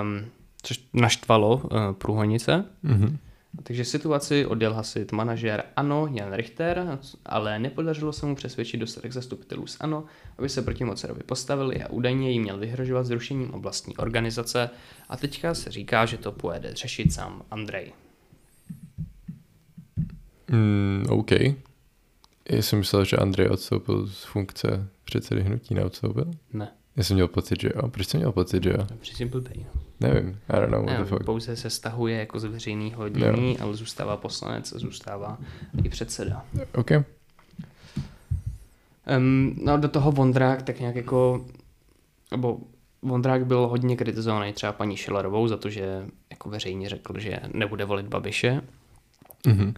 Um, 0.02 0.26
což 0.62 0.88
naštvalo 0.93 1.57
uh, 1.57 1.93
průhonice. 1.93 2.64
Mhm. 2.83 3.19
Takže 3.62 3.85
situaci 3.85 4.47
odděl 4.47 4.75
hasit 4.75 5.12
manažer 5.12 5.64
ANO 5.76 6.09
Jan 6.12 6.33
Richter, 6.33 6.99
ale 7.26 7.59
nepodařilo 7.59 8.12
se 8.12 8.26
mu 8.26 8.35
přesvědčit 8.35 8.76
dostatek 8.76 9.12
zastupitelů 9.12 9.66
z 9.66 9.76
ANO, 9.81 10.05
aby 10.38 10.49
se 10.49 10.62
proti 10.62 10.85
Macurovi 10.85 11.23
postavili 11.23 11.83
a 11.83 11.90
údajně 11.90 12.31
jim 12.31 12.43
měl 12.43 12.59
vyhrožovat 12.59 13.07
zrušením 13.07 13.50
oblastní 13.50 13.97
organizace 13.97 14.71
a 15.09 15.16
teďka 15.16 15.55
se 15.55 15.71
říká, 15.71 16.07
že 16.07 16.19
to 16.19 16.33
pojede 16.33 16.75
řešit 16.75 17.12
sám 17.12 17.43
Andrej. 17.50 17.93
Mm, 20.50 21.07
OK. 21.09 21.31
Já 22.50 22.62
jsem 22.62 22.78
myslel, 22.78 23.05
že 23.05 23.16
Andrej 23.16 23.49
odstoupil 23.49 24.07
z 24.07 24.25
funkce 24.25 24.88
předsedy 25.05 25.43
hnutí, 25.43 25.75
neodstoupil? 25.75 26.31
Ne, 26.52 26.73
Já 26.97 27.05
jsem 27.05 27.15
měl 27.15 27.29
pocit, 27.29 27.61
že 27.61 27.71
jo. 27.76 27.88
Proč 27.88 28.07
jsem 28.09 28.21
měl 28.21 28.33
pocit, 28.33 28.62
že 28.62 28.71
jo? 28.71 28.87
přesně 29.00 29.26
blbej. 29.26 29.67
Nevím. 30.00 30.38
I 30.49 30.53
don't 30.61 30.71
know 30.71 30.85
what 30.87 30.99
Ne, 30.99 31.05
the 31.05 31.09
fuck. 31.11 31.25
pouze 31.25 31.57
se 31.57 31.71
stahuje 31.71 32.19
jako 32.19 32.41
z 32.41 32.45
veřejného 32.45 33.09
dění, 33.09 33.59
ale 33.59 33.75
zůstává 33.76 34.17
poslanec 34.17 34.73
a 34.73 34.79
zůstává 34.79 35.38
i 35.85 35.88
předseda. 35.88 36.45
OK. 36.75 36.91
Um, 39.19 39.57
no 39.65 39.79
do 39.79 39.88
toho 39.88 40.12
Vondrák 40.12 40.62
tak 40.62 40.81
nějak 40.81 40.97
jako, 40.97 41.45
nebo 42.31 42.59
Vondrák 43.03 43.47
byl 43.47 43.67
hodně 43.67 43.97
kritizovaný 43.97 44.53
třeba 44.53 44.73
paní 44.73 44.97
Šilerovou 44.97 45.49
za 45.49 45.57
to, 45.57 45.71
že 45.71 46.07
jako 46.31 46.49
veřejně 46.49 46.88
řekl, 46.88 47.19
že 47.21 47.41
nebude 47.55 47.85
volit 47.85 48.07
Babiše. 48.07 48.62
Mhm. 49.47 49.75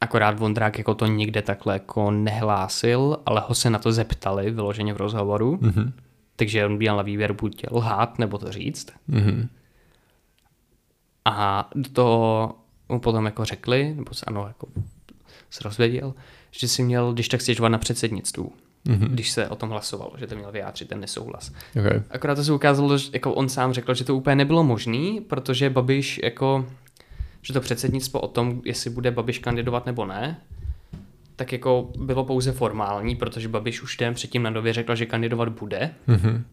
Akorát 0.00 0.38
Vondrák 0.38 0.78
jako 0.78 0.94
to 0.94 1.06
nikde 1.06 1.42
takhle 1.42 1.74
jako 1.74 2.10
nehlásil, 2.10 3.18
ale 3.26 3.42
ho 3.48 3.54
se 3.54 3.70
na 3.70 3.78
to 3.78 3.92
zeptali 3.92 4.50
vyloženě 4.50 4.94
v 4.94 4.96
rozhovoru. 4.96 5.58
Mhm. 5.60 5.92
Takže 6.40 6.66
on 6.66 6.76
měl 6.76 6.96
na 6.96 7.02
výběr 7.02 7.32
buď 7.32 7.64
lhát 7.70 8.18
nebo 8.18 8.38
to 8.38 8.52
říct. 8.52 8.86
Mhm. 9.08 9.48
A 11.24 11.70
do 11.74 11.90
toho 11.90 12.54
mu 12.88 13.00
potom 13.00 13.24
jako 13.24 13.44
řekli, 13.44 13.94
nebo 13.96 14.14
se 14.14 14.24
ano, 14.24 14.44
jako 14.46 14.66
se 15.50 15.60
rozvěděl, 15.64 16.14
že 16.50 16.68
si 16.68 16.82
měl, 16.82 17.12
když 17.12 17.28
tak 17.28 17.40
stěžovat 17.40 17.68
na 17.68 17.78
předsednictvu, 17.78 18.52
Mhm. 18.88 19.08
když 19.08 19.30
se 19.30 19.48
o 19.48 19.56
tom 19.56 19.68
hlasovalo, 19.70 20.12
že 20.16 20.26
to 20.26 20.36
měl 20.36 20.52
vyjádřit 20.52 20.88
ten 20.88 21.00
nesouhlas. 21.00 21.50
OK. 21.50 22.04
Akorát 22.10 22.34
to 22.34 22.44
se 22.44 22.52
ukázalo, 22.52 22.98
že 22.98 23.10
jako 23.12 23.34
on 23.34 23.48
sám 23.48 23.72
řekl, 23.72 23.94
že 23.94 24.04
to 24.04 24.16
úplně 24.16 24.36
nebylo 24.36 24.64
možný, 24.64 25.20
protože 25.20 25.70
Babiš 25.70 26.20
jako, 26.22 26.66
že 27.42 27.52
to 27.52 27.60
předsednictvo 27.60 28.20
o 28.20 28.28
tom, 28.28 28.62
jestli 28.64 28.90
bude 28.90 29.10
Babiš 29.10 29.38
kandidovat 29.38 29.86
nebo 29.86 30.06
ne, 30.06 30.40
tak 31.40 31.52
jako 31.52 31.92
bylo 31.98 32.24
pouze 32.24 32.52
formální, 32.52 33.16
protože 33.16 33.48
Babiš 33.48 33.82
už 33.82 33.96
den 33.96 34.14
předtím 34.14 34.42
na 34.42 34.50
době 34.50 34.72
řekl, 34.72 34.94
že 34.94 35.06
kandidovat 35.06 35.48
bude. 35.48 35.94
Mhm. 36.06 36.44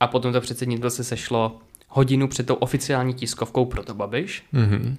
A 0.00 0.06
potom 0.06 0.32
to 0.32 0.40
předsednictvo 0.40 0.90
se 0.90 1.04
sešlo 1.04 1.60
hodinu 1.88 2.28
před 2.28 2.46
tou 2.46 2.54
oficiální 2.54 3.14
tiskovkou 3.14 3.64
pro 3.64 3.82
to 3.82 3.94
Babiš. 3.94 4.44
Mhm. 4.52 4.96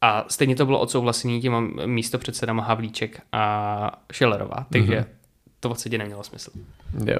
A 0.00 0.24
stejně 0.28 0.56
to 0.56 0.66
bylo 0.66 0.80
odsouhlasený 0.80 1.40
těma 1.40 1.60
místopředsedama 1.86 2.62
Havlíček 2.62 3.20
a 3.32 4.04
Schillerová, 4.12 4.66
takže 4.72 4.96
Mhm. 4.96 5.04
to 5.60 5.68
v 5.68 5.72
podstatě 5.72 5.98
nemělo 5.98 6.22
smysl. 6.24 6.50
Jo. 7.06 7.18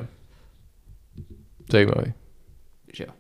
Zajímavý. 1.73 2.13
Že 2.95 3.05
jo. 3.05 3.13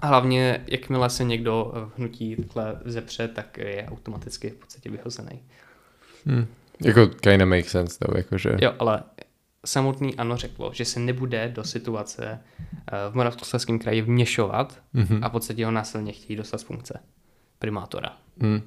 A 0.00 0.06
hlavně, 0.06 0.64
jakmile 0.66 1.10
se 1.10 1.24
někdo 1.24 1.72
v 1.74 1.98
hnutí 1.98 2.36
takhle 2.36 2.80
zepře, 2.84 3.28
tak 3.28 3.58
je 3.58 3.86
automaticky 3.90 4.50
v 4.50 4.54
podstatě 4.54 4.90
vyhozený. 4.90 5.42
Hm. 6.26 6.46
Jako 6.84 7.06
kinda 7.06 7.44
make 7.46 7.64
sense, 7.70 7.98
though, 7.98 8.16
jakože. 8.16 8.56
Jo, 8.60 8.72
ale 8.78 9.02
samotný 9.66 10.14
ano 10.16 10.36
řeklo, 10.36 10.70
že 10.74 10.84
se 10.84 11.00
nebude 11.00 11.48
do 11.48 11.64
situace 11.64 12.38
eh, 12.92 13.10
v 13.10 13.14
Moravskoslezském 13.14 13.78
kraji 13.78 14.02
vměšovat 14.02 14.80
Mhm. 14.92 15.18
a 15.24 15.28
v 15.28 15.32
podstatě 15.32 15.64
ho 15.66 15.70
násilně 15.72 16.12
chtějí 16.12 16.36
dostat 16.36 16.58
z 16.58 16.62
funkce 16.62 17.00
primátora. 17.58 18.16
Hm. 18.42 18.60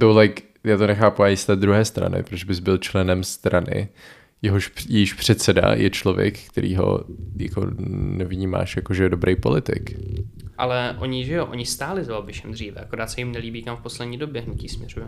Though, 0.00 0.16
like, 0.18 0.42
já 0.64 0.76
to 0.76 0.86
nechápu 0.86 1.22
ani 1.22 1.36
z 1.36 1.46
té 1.46 1.56
druhé 1.56 1.84
strany, 1.84 2.22
proč 2.22 2.44
bys 2.44 2.58
byl 2.60 2.78
členem 2.78 3.24
strany, 3.24 3.88
jehož 4.42 4.72
jejíž 4.88 5.12
předseda 5.14 5.74
je 5.74 5.90
člověk, 5.90 6.38
který 6.48 6.76
ho 6.76 7.04
jako 7.36 7.66
nevnímáš 7.88 8.76
jako, 8.76 8.94
že 8.94 9.02
je 9.02 9.08
dobrý 9.08 9.36
politik. 9.36 9.96
Ale 10.58 10.96
oni, 10.98 11.24
že 11.24 11.32
jo, 11.34 11.46
oni 11.46 11.66
stáli 11.66 12.04
za 12.04 12.12
Babišem 12.12 12.52
dříve, 12.52 12.80
akorát 12.80 13.10
se 13.10 13.20
jim 13.20 13.32
nelíbí, 13.32 13.62
kam 13.62 13.76
v 13.76 13.80
poslední 13.82 14.18
době 14.18 14.42
hnutí 14.42 14.68
směřuje. 14.68 15.06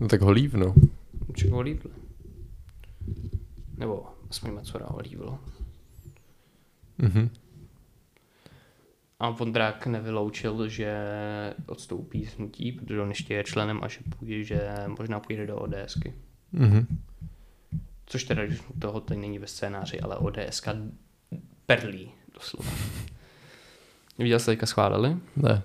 No 0.00 0.08
tak 0.08 0.20
ho 0.20 0.30
lívnu. 0.30 0.74
Čeho 1.34 1.56
ho 1.56 1.60
líbilo? 1.60 1.94
Nebo 3.76 4.06
aspoň 4.30 4.52
Macura 4.52 4.86
ho 4.86 4.98
líbilo. 4.98 5.38
Mhm. 6.98 7.30
A 9.18 9.30
Vondrák 9.30 9.86
nevyloučil, 9.86 10.68
že 10.68 10.94
odstoupí 11.66 12.26
z 12.26 12.36
hnutí, 12.36 12.72
protože 12.72 13.00
on 13.00 13.08
ještě 13.08 13.34
je 13.34 13.44
členem 13.44 13.80
a 13.82 13.88
že, 13.88 13.98
půjde, 14.18 14.44
že 14.44 14.74
možná 14.98 15.20
půjde 15.20 15.46
do 15.46 15.56
ODSky. 15.56 16.14
Mhm. 16.52 16.86
Což 18.06 18.24
teda 18.24 18.42
toho 18.78 19.00
teď 19.00 19.18
není 19.18 19.38
ve 19.38 19.46
scénáři, 19.46 20.00
ale 20.00 20.16
ODSK 20.16 20.68
perlí 21.66 22.10
doslova. 22.34 22.70
Viděl 24.18 24.38
jste 24.38 24.52
teďka 24.52 24.66
schválili? 24.66 25.16
Ne. 25.36 25.62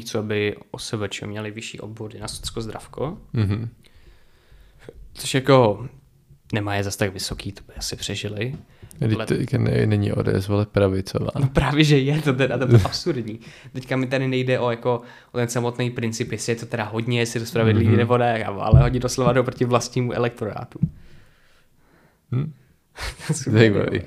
Chcou, 0.00 0.18
aby 0.18 0.56
OSVČ 0.70 1.22
měli 1.22 1.50
vyšší 1.50 1.80
obvody 1.80 2.18
na 2.20 2.28
Socko 2.28 2.60
zdravko, 2.62 3.18
Mhm. 3.32 3.68
což 5.14 5.34
jako 5.34 5.86
nemá 6.52 6.74
je 6.74 6.84
zas 6.84 6.96
tak 6.96 7.12
vysoký, 7.12 7.52
to 7.52 7.62
by 7.68 7.74
asi 7.74 7.96
přežili. 7.96 8.54
Ale- 9.14 9.26
teďka 9.26 9.58
ne, 9.58 9.86
není 9.86 10.12
ODS, 10.12 10.48
vole 10.48 10.66
pravicová. 10.66 11.30
No 11.40 11.48
právě, 11.48 11.84
že 11.84 11.98
je 11.98 12.22
to 12.22 12.32
teda, 12.32 12.58
to 12.58 12.72
je 12.76 12.80
absurdní. 12.84 13.40
Teďka 13.72 13.96
mi 13.96 14.06
tady 14.06 14.28
nejde 14.28 14.58
o, 14.58 14.70
jako, 14.70 15.02
o 15.32 15.38
ten 15.38 15.48
samotný 15.48 15.90
princip, 15.90 16.32
jestli 16.32 16.52
je 16.52 16.56
to 16.56 16.66
teda 16.66 16.84
hodně, 16.84 17.18
jestli 17.18 17.36
je 17.38 17.40
to 17.40 17.46
spravedlivý 17.46 17.86
Mhm. 17.86 17.94
mm-hmm. 17.94 17.98
nebo 17.98 18.18
ne, 18.18 18.44
ale 18.44 18.80
hodně 18.80 19.00
doslova 19.00 19.32
do 19.32 19.44
proti 19.44 19.64
vlastnímu 19.64 20.12
elektorátu. 20.12 20.78
Hm? 22.32 22.52
Zajímavý. 23.34 24.00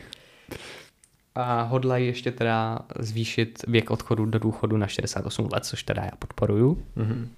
A 1.36 1.62
hodlají 1.62 2.06
ještě 2.06 2.32
teda 2.32 2.80
zvýšit 3.00 3.64
věk 3.68 3.92
odchodu 3.92 4.26
do 4.26 4.40
důchodu 4.40 4.78
na 4.78 4.88
68 4.88 5.50
let, 5.54 5.66
což 5.66 5.84
teda 5.84 6.04
já 6.04 6.12
podporuju. 6.20 6.84
Mhm. 6.96 7.30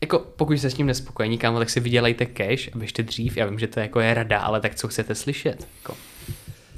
Jako 0.00 0.18
pokud 0.18 0.52
jste 0.52 0.70
s 0.70 0.74
tím 0.74 0.86
nespokojení, 0.86 1.38
kámo, 1.38 1.58
tak 1.58 1.70
si 1.70 1.80
vydělejte 1.80 2.26
cash 2.26 2.68
a 2.74 2.78
běžte 2.78 3.02
dřív. 3.02 3.36
Já 3.36 3.46
vím, 3.46 3.58
že 3.58 3.66
to 3.66 3.80
jako 3.80 4.00
je 4.00 4.14
rada, 4.14 4.40
ale 4.40 4.60
tak 4.60 4.74
co 4.74 4.88
chcete 4.88 5.14
slyšet? 5.14 5.68
Jako, 5.76 5.96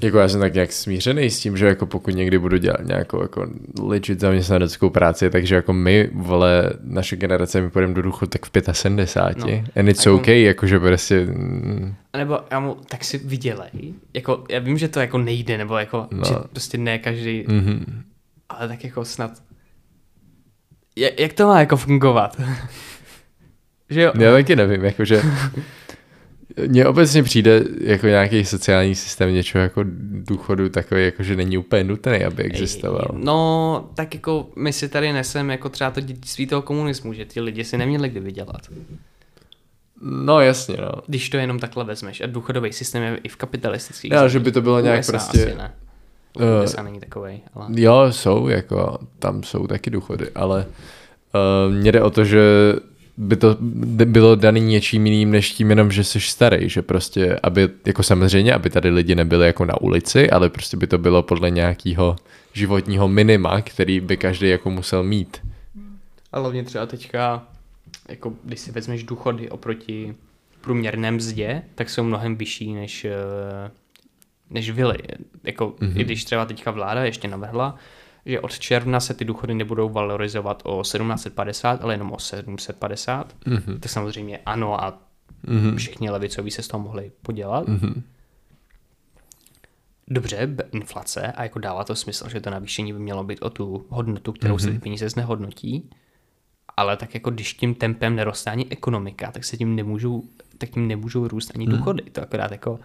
Jako 0.01 0.17
já 0.17 0.27
jsem 0.29 0.39
tak 0.39 0.53
nějak 0.53 0.71
smířený 0.71 1.29
s 1.29 1.39
tím, 1.39 1.57
že 1.57 1.65
jako 1.65 1.85
pokud 1.85 2.11
někdy 2.15 2.39
budu 2.39 2.57
dělat 2.57 2.85
nějakou 2.85 3.21
jako 3.21 3.47
legit 3.79 4.19
zaměstnaneckou 4.19 4.89
práci, 4.89 5.29
takže 5.29 5.55
jako 5.55 5.73
my, 5.73 6.09
vole, 6.13 6.69
naše 6.83 7.15
generace, 7.15 7.61
my 7.61 7.69
půjdeme 7.69 7.93
do 7.93 8.01
důchodu 8.01 8.29
tak 8.29 8.45
v 8.45 8.49
75. 8.77 9.63
No. 9.63 9.63
And 9.81 9.87
it's 9.89 10.05
Jako- 10.05 10.15
okay, 10.15 10.41
jakože 10.41 10.79
prostě... 10.79 11.25
mm, 11.25 11.93
A 12.13 12.17
nebo 12.17 12.39
já 12.51 12.59
mu, 12.59 12.77
tak 12.89 13.03
si 13.03 13.17
vydělej. 13.17 13.69
Jako, 14.13 14.43
já 14.49 14.59
vím, 14.59 14.77
že 14.77 14.87
to 14.87 14.99
jako 14.99 15.17
nejde, 15.17 15.57
nebo 15.57 15.77
jako, 15.77 16.07
No. 16.11 16.23
že 16.27 16.33
prostě 16.51 16.77
ne 16.77 16.99
každý, 16.99 17.45
Mhm. 17.47 18.03
ale 18.49 18.67
tak 18.67 18.83
jako 18.83 19.05
snad. 19.05 19.31
Jak, 20.95 21.19
jak 21.19 21.33
to 21.33 21.47
má 21.47 21.59
jako 21.59 21.77
fungovat? 21.77 22.41
že 23.89 24.01
jo? 24.01 24.11
Já 24.19 24.31
taky 24.31 24.55
nevím, 24.55 24.83
jakože... 24.85 25.21
Mně 26.67 26.87
obecně 26.87 27.23
přijde 27.23 27.63
jako 27.81 28.07
nějaký 28.07 28.45
sociální 28.45 28.95
systém 28.95 29.33
něčeho 29.33 29.61
jako 29.61 29.81
důchodu 30.11 30.69
takový, 30.69 31.05
jako 31.05 31.23
že 31.23 31.35
není 31.35 31.57
úplně 31.57 31.83
nutný, 31.83 32.23
aby 32.23 32.43
existoval. 32.43 33.07
No, 33.13 33.89
tak 33.95 34.13
jako 34.13 34.47
my 34.55 34.73
si 34.73 34.89
tady 34.89 35.13
neseme 35.13 35.53
jako 35.53 35.69
třeba 35.69 35.91
to 35.91 36.01
dědictví 36.01 36.47
toho 36.47 36.61
komunismu, 36.61 37.13
že 37.13 37.25
ty 37.25 37.41
lidi 37.41 37.63
si 37.63 37.77
neměli 37.77 38.09
kdy 38.09 38.19
vydělat. 38.19 38.61
No 40.01 40.41
jasně, 40.41 40.77
no. 40.81 40.91
Když 41.07 41.29
to 41.29 41.37
jenom 41.37 41.59
takhle 41.59 41.83
vezmeš. 41.83 42.21
A 42.21 42.27
důchodový 42.27 42.73
systém 42.73 43.03
je 43.03 43.17
i 43.23 43.29
v 43.29 43.35
kapitalistických 43.35 44.11
Já, 44.11 44.19
zemích. 44.19 44.31
že 44.31 44.39
by 44.39 44.51
to 44.51 44.61
bylo 44.61 44.79
nějak 44.79 44.99
USA 44.99 45.11
prostě... 45.11 45.45
Asi 45.45 45.55
ne. 45.55 45.73
Eh, 46.39 46.63
USA 46.63 46.83
není 46.83 46.99
takovej, 46.99 47.41
ale... 47.53 47.67
Jo, 47.69 48.07
jsou, 48.09 48.47
jako, 48.47 48.97
tam 49.19 49.43
jsou 49.43 49.67
taky 49.67 49.89
důchody, 49.89 50.29
ale 50.35 50.65
uh, 51.65 51.73
mně 51.73 51.91
jde 51.91 52.01
o 52.01 52.09
to, 52.09 52.25
že 52.25 52.39
by 53.21 53.35
to 53.35 53.57
bylo 54.05 54.35
daný 54.35 54.61
něčím 54.61 55.05
jiným, 55.05 55.31
než 55.31 55.51
tím 55.51 55.69
jenom, 55.69 55.91
že 55.91 56.03
jsi 56.03 56.19
starý, 56.21 56.69
že 56.69 56.81
prostě, 56.81 57.39
aby, 57.43 57.69
jako 57.85 58.03
samozřejmě, 58.03 58.53
aby 58.53 58.69
tady 58.69 58.89
lidi 58.89 59.15
nebyli 59.15 59.45
jako 59.45 59.65
na 59.65 59.81
ulici, 59.81 60.29
ale 60.29 60.49
prostě 60.49 60.77
by 60.77 60.87
to 60.87 60.97
bylo 60.97 61.23
podle 61.23 61.49
nějakého 61.51 62.15
životního 62.53 63.07
minima, 63.07 63.61
který 63.61 63.99
by 63.99 64.17
každý 64.17 64.49
jako 64.49 64.69
musel 64.69 65.03
mít. 65.03 65.37
A 66.31 66.39
hlavně 66.39 66.63
třeba 66.63 66.85
teďka, 66.85 67.43
jako 68.09 68.33
když 68.43 68.59
si 68.59 68.71
vezmeš 68.71 69.03
důchody 69.03 69.49
oproti 69.49 70.15
průměrné 70.61 71.11
mzdě, 71.11 71.61
tak 71.75 71.89
jsou 71.89 72.03
mnohem 72.03 72.35
vyšší 72.35 72.73
než, 72.73 73.05
eh, 73.05 73.71
než 74.49 74.69
vily. 74.71 74.97
Jako, 75.43 75.73
Mhm. 75.79 75.91
mm-hmm. 75.91 75.99
i 75.99 76.03
když 76.03 76.23
třeba 76.25 76.45
teďka 76.45 76.71
vláda 76.71 77.05
ještě 77.05 77.27
navrhla, 77.27 77.75
že 78.25 78.39
od 78.39 78.59
června 78.59 78.99
se 78.99 79.13
ty 79.13 79.25
důchody 79.25 79.53
nebudou 79.53 79.89
valorizovat 79.89 80.61
o 80.65 80.81
1750, 80.81 81.83
ale 81.83 81.93
jenom 81.93 82.11
o 82.11 82.19
750, 82.19 83.35
Mhm. 83.45 83.79
tak 83.79 83.91
samozřejmě 83.91 84.37
ano 84.45 84.83
a 84.83 84.99
Mhm. 85.43 85.75
všichni 85.77 86.09
levicoví 86.09 86.51
se 86.51 86.61
z 86.63 86.67
toho 86.67 86.83
mohli 86.83 87.11
podělat. 87.21 87.67
Mhm. 87.67 88.03
Dobře, 90.11 90.47
inflace 90.71 91.21
a 91.31 91.43
jako 91.43 91.59
dává 91.59 91.83
to 91.83 91.95
smysl, 91.95 92.29
že 92.29 92.41
to 92.41 92.49
navýšení 92.49 92.93
by 92.93 92.99
mělo 92.99 93.23
být 93.23 93.39
o 93.41 93.49
tu 93.49 93.85
hodnotu, 93.89 94.31
kterou 94.31 94.55
mm-hmm. 94.55 94.63
se 94.63 94.71
ty 94.71 94.79
peníze 94.79 95.09
znehodnotí, 95.09 95.89
ale 96.77 96.97
tak 96.97 97.13
jako 97.13 97.29
když 97.31 97.53
tím 97.53 97.75
tempem 97.75 98.15
neroste 98.15 98.51
ani 98.51 98.65
ekonomika, 98.69 99.31
tak 99.31 99.43
se 99.43 99.57
tím 99.57 99.75
nemůžou, 99.75 100.23
tak 100.57 100.69
tím 100.69 100.87
nemůžou 100.87 101.27
růst 101.27 101.51
ani 101.55 101.65
důchody. 101.67 102.03
To 102.03 102.21
akorát 102.21 102.51
jako 102.51 102.79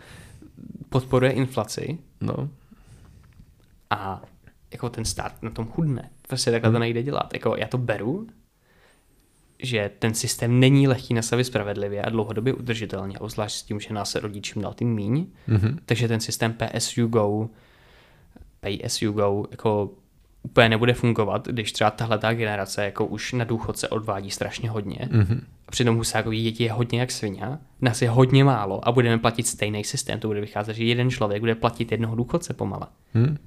podporuje 0.88 1.32
inflaci 1.32 1.98
No. 2.20 2.48
a 3.90 4.22
jako 4.74 4.90
ten 4.90 5.04
stát 5.04 5.42
na 5.42 5.50
tom 5.50 5.66
chudne. 5.66 6.10
Prostě 6.28 6.50
takhle 6.50 6.72
to 6.72 6.78
nejde 6.78 7.02
dělat. 7.02 7.34
Jako 7.34 7.56
já 7.58 7.66
to 7.66 7.78
beru, 7.78 8.26
že 9.58 9.90
ten 9.98 10.14
systém 10.14 10.60
není 10.60 10.88
lehký 10.88 11.14
nastavit 11.14 11.44
spravedlivě 11.44 12.02
a 12.02 12.10
dlouhodobě 12.10 12.54
udržitelně, 12.54 13.18
obzvlášť 13.18 13.56
s 13.56 13.62
tím, 13.62 13.80
že 13.80 13.94
nás 13.94 14.10
se 14.10 14.20
rodí 14.20 14.42
čím 14.42 14.62
dál 14.62 14.74
tím 14.74 14.94
míň. 14.94 15.26
Mhm. 15.46 15.78
Takže 15.86 16.08
ten 16.08 16.20
systém 16.20 16.54
PSU 16.54 17.06
Go, 17.06 17.48
you 19.00 19.12
go, 19.12 19.46
jako 19.50 19.90
úplně 20.42 20.68
nebude 20.68 20.94
fungovat, 20.94 21.48
když 21.48 21.72
třeba 21.72 21.90
tahle 21.90 22.18
ta 22.18 22.34
generace 22.34 22.84
jako 22.84 23.06
už 23.06 23.32
na 23.32 23.44
důchodce 23.44 23.88
odvádí 23.88 24.30
strašně 24.30 24.70
hodně. 24.70 25.08
Mhm. 25.10 25.46
A 25.68 25.70
přitom 25.70 25.96
Husákovi 25.96 26.42
děti 26.42 26.64
je 26.64 26.72
hodně 26.72 27.00
jak 27.00 27.10
svině, 27.10 27.58
nás 27.80 28.02
je 28.02 28.10
hodně 28.10 28.44
málo 28.44 28.88
a 28.88 28.92
budeme 28.92 29.18
platit 29.18 29.46
stejný 29.46 29.84
systém. 29.84 30.20
To 30.20 30.28
bude 30.28 30.40
vycházet, 30.40 30.76
že 30.76 30.84
jeden 30.84 31.10
člověk 31.10 31.40
bude 31.40 31.54
platit 31.54 31.92
jednoho 31.92 32.16
důchodce 32.16 32.54
pomala. 32.54 32.92
Hm? 33.14 33.22
Mně 33.26 33.38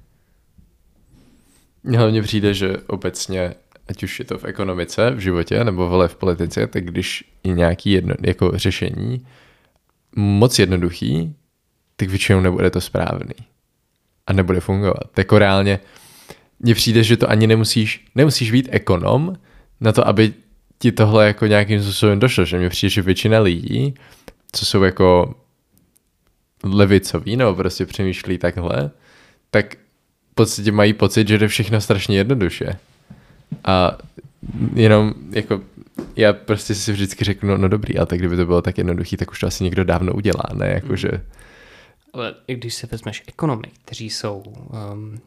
hlavně 1.84 2.22
přijde, 2.22 2.54
že 2.54 2.76
obecně, 2.86 3.54
ať 3.88 4.02
už 4.02 4.18
je 4.18 4.24
to 4.24 4.38
v 4.38 4.44
ekonomice, 4.44 5.10
v 5.10 5.18
životě, 5.18 5.64
nebo 5.64 5.88
vole 5.88 6.08
v 6.08 6.16
politice, 6.16 6.66
tak 6.66 6.84
když 6.84 7.24
je 7.44 7.52
nějaký 7.52 7.90
jedno, 7.90 8.14
jako 8.26 8.52
řešení 8.54 9.26
moc 10.16 10.58
jednoduchý, 10.58 11.34
tak 11.96 12.08
většinou 12.08 12.40
nebude 12.40 12.70
to 12.70 12.80
správný. 12.80 13.34
A 14.26 14.32
nebude 14.32 14.60
fungovat. 14.60 15.18
Jako 15.18 15.38
reálně, 15.38 15.80
mně 16.60 16.74
přijde, 16.74 17.02
že 17.02 17.16
to 17.16 17.30
ani 17.30 17.46
nemusíš, 17.46 18.04
nemusíš 18.14 18.50
být 18.50 18.68
ekonom 18.70 19.36
na 19.80 19.92
to, 19.92 20.08
aby 20.08 20.32
ti 20.78 20.92
tohle 20.92 21.26
jako 21.26 21.46
nějakým 21.46 21.82
způsobem 21.82 22.18
došlo, 22.18 22.44
že 22.44 22.58
mně 22.58 22.68
přijde, 22.68 22.90
že 22.90 23.02
většina 23.02 23.40
lidí, 23.40 23.94
co 24.52 24.66
jsou 24.66 24.82
jako 24.82 25.34
levicoví, 26.64 27.36
nebo 27.36 27.54
prostě 27.54 27.86
přemýšlí 27.86 28.38
takhle, 28.38 28.90
tak 29.50 29.76
podstatě 30.38 30.72
mají 30.72 30.92
pocit, 30.92 31.28
že 31.28 31.38
jde 31.38 31.48
všechno 31.48 31.80
strašně 31.80 32.18
jednoduše. 32.18 32.78
A 33.64 33.98
jenom 34.74 35.14
jako 35.30 35.60
já 36.16 36.32
prostě 36.32 36.74
si 36.74 36.92
vždycky 36.92 37.24
řeknu, 37.24 37.48
no, 37.48 37.58
no 37.58 37.68
dobrý, 37.68 37.98
ale 37.98 38.06
tak 38.06 38.18
kdyby 38.18 38.36
to 38.36 38.46
bylo 38.46 38.62
tak 38.62 38.78
jednoduchý, 38.78 39.16
tak 39.16 39.30
už 39.30 39.40
to 39.40 39.46
asi 39.46 39.64
někdo 39.64 39.84
dávno 39.84 40.12
udělá, 40.12 40.44
ne? 40.54 40.66
Jakože, 40.66 41.10
Ale 42.12 42.34
i 42.46 42.54
když 42.54 42.74
se 42.74 42.86
vezmeš 42.86 43.22
ekonomy, 43.28 43.68
kteří 43.84 44.10
jsou 44.10 44.42
um, 44.92 45.20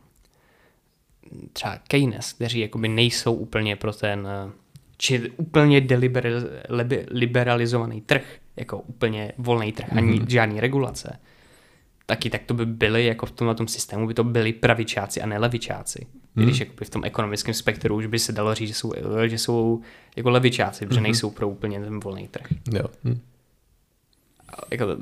třeba 1.53 1.77
Keynes, 1.87 2.33
kteří 2.33 2.59
jakoby 2.59 2.87
nejsou 2.87 3.33
úplně 3.33 3.75
pro 3.75 3.93
ten, 3.93 4.27
eh, 4.27 4.51
či 4.97 5.31
úplně 5.37 5.81
deliberalizovaný 5.81 8.01
trh, 8.01 8.23
jako 8.57 8.79
úplně 8.79 9.31
volný 9.37 9.71
trh, 9.71 9.87
ani 9.91 10.19
mm-hmm. 10.19 10.27
žádný 10.27 10.59
regulace, 10.59 11.19
taky 12.11 12.29
tak 12.29 12.41
to 12.43 12.53
by 12.53 12.65
byly, 12.65 13.05
jako 13.05 13.25
v 13.25 13.31
tomhle 13.31 13.55
tom 13.55 13.67
systému 13.67 14.07
by 14.07 14.13
to 14.13 14.23
byli 14.23 14.53
pravičáci 14.53 15.21
a 15.21 15.25
ne 15.25 15.37
levičáci. 15.37 16.07
Mm. 16.35 16.43
Když 16.43 16.59
jakoby 16.59 16.85
v 16.85 16.89
tom 16.89 17.03
ekonomickém 17.05 17.53
spektru 17.53 17.95
už 17.95 18.05
by 18.05 18.19
se 18.19 18.31
dalo 18.31 18.55
říct, 18.55 18.67
že 18.69 18.73
jsou, 18.73 18.93
že 19.27 19.37
jsou 19.37 19.81
jako 20.15 20.29
levičáci, 20.29 20.85
protože 20.85 20.99
Mhm. 20.99 21.03
nejsou 21.03 21.31
pro 21.31 21.49
úplně 21.49 21.79
ten 21.79 21.99
volný 21.99 22.27
trh. 22.27 22.47
jo. 22.73 22.83
Hm. 23.03 23.19
A 24.49 24.53
jako 24.71 24.85
to, 24.85 24.97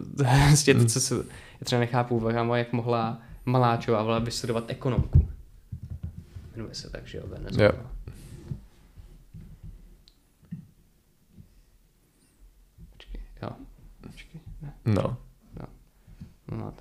prostě 0.50 0.74
to, 0.74 0.86
co 0.86 1.02
se, 1.02 1.16
já 1.16 1.64
třeba 1.64 1.80
nechápu, 1.80 2.20
kámo, 2.20 2.56
jak 2.56 2.74
mohla 2.74 3.22
Maláčová 3.46 4.04
vole 4.04 4.20
vystudovat 4.20 4.64
ekonomku. 4.68 5.30
Jmenuje 6.56 6.76
se 6.76 6.90
tak, 6.90 7.08
že 7.08 7.18
jo, 7.18 7.24
Venezuela. 7.28 7.74
Jo. 7.74 7.80
Počkej, 12.98 13.22
jo, 13.44 13.50
počkej, 14.02 14.42
ne, 14.62 14.74
No. 14.86 15.18
no, 15.60 15.66
no, 16.52 16.74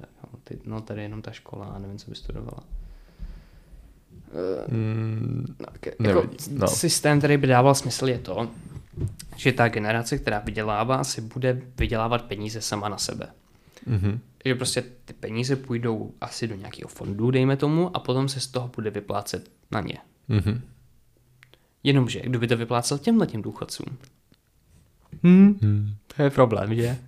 ty, 0.48 0.58
no 0.64 0.80
tady 0.80 1.00
je 1.00 1.04
jenom 1.04 1.22
ta 1.22 1.30
škola 1.30 1.66
a 1.66 1.78
nevím, 1.78 1.98
co 1.98 2.10
by 2.10 2.16
studovala. 2.16 2.60
Mm, 4.68 5.46
No, 5.60 5.66
ke- 5.80 5.92
jako, 6.00 6.22
no. 6.22 6.58
no. 6.58 6.68
Systém, 6.68 7.18
který 7.18 7.36
by 7.36 7.46
dával 7.46 7.74
smysl, 7.74 8.08
je 8.08 8.18
to, 8.18 8.50
že 9.36 9.52
ta 9.52 9.68
generace, 9.68 10.18
která 10.18 10.38
vydělává, 10.38 11.04
si 11.04 11.20
bude 11.20 11.62
vydělávat 11.78 12.22
peníze 12.24 12.60
sama 12.60 12.88
na 12.88 12.98
sebe. 12.98 13.28
mhm. 13.86 14.18
že 14.44 14.54
prostě 14.54 14.84
ty 15.04 15.12
peníze 15.12 15.56
půjdou 15.56 16.12
asi 16.20 16.46
do 16.46 16.54
nějakého 16.54 16.88
fondu, 16.88 17.30
dejme 17.30 17.56
tomu, 17.56 17.96
a 17.96 18.00
potom 18.00 18.28
se 18.28 18.40
z 18.40 18.46
toho 18.46 18.68
bude 18.76 18.90
vyplácet 18.90 19.50
na 19.70 19.80
ně. 19.80 19.98
Mhm. 20.28 20.60
Jenomže, 21.82 22.20
kdo 22.20 22.38
by 22.38 22.46
to 22.46 22.56
vyplácel 22.56 22.98
těmhle 22.98 23.26
těm 23.26 23.42
důchodcům? 23.42 23.98
Hmm, 25.22 25.58
Hmm. 25.62 25.94
to 26.16 26.22
je 26.22 26.30
problém, 26.30 26.74
že? 26.74 26.98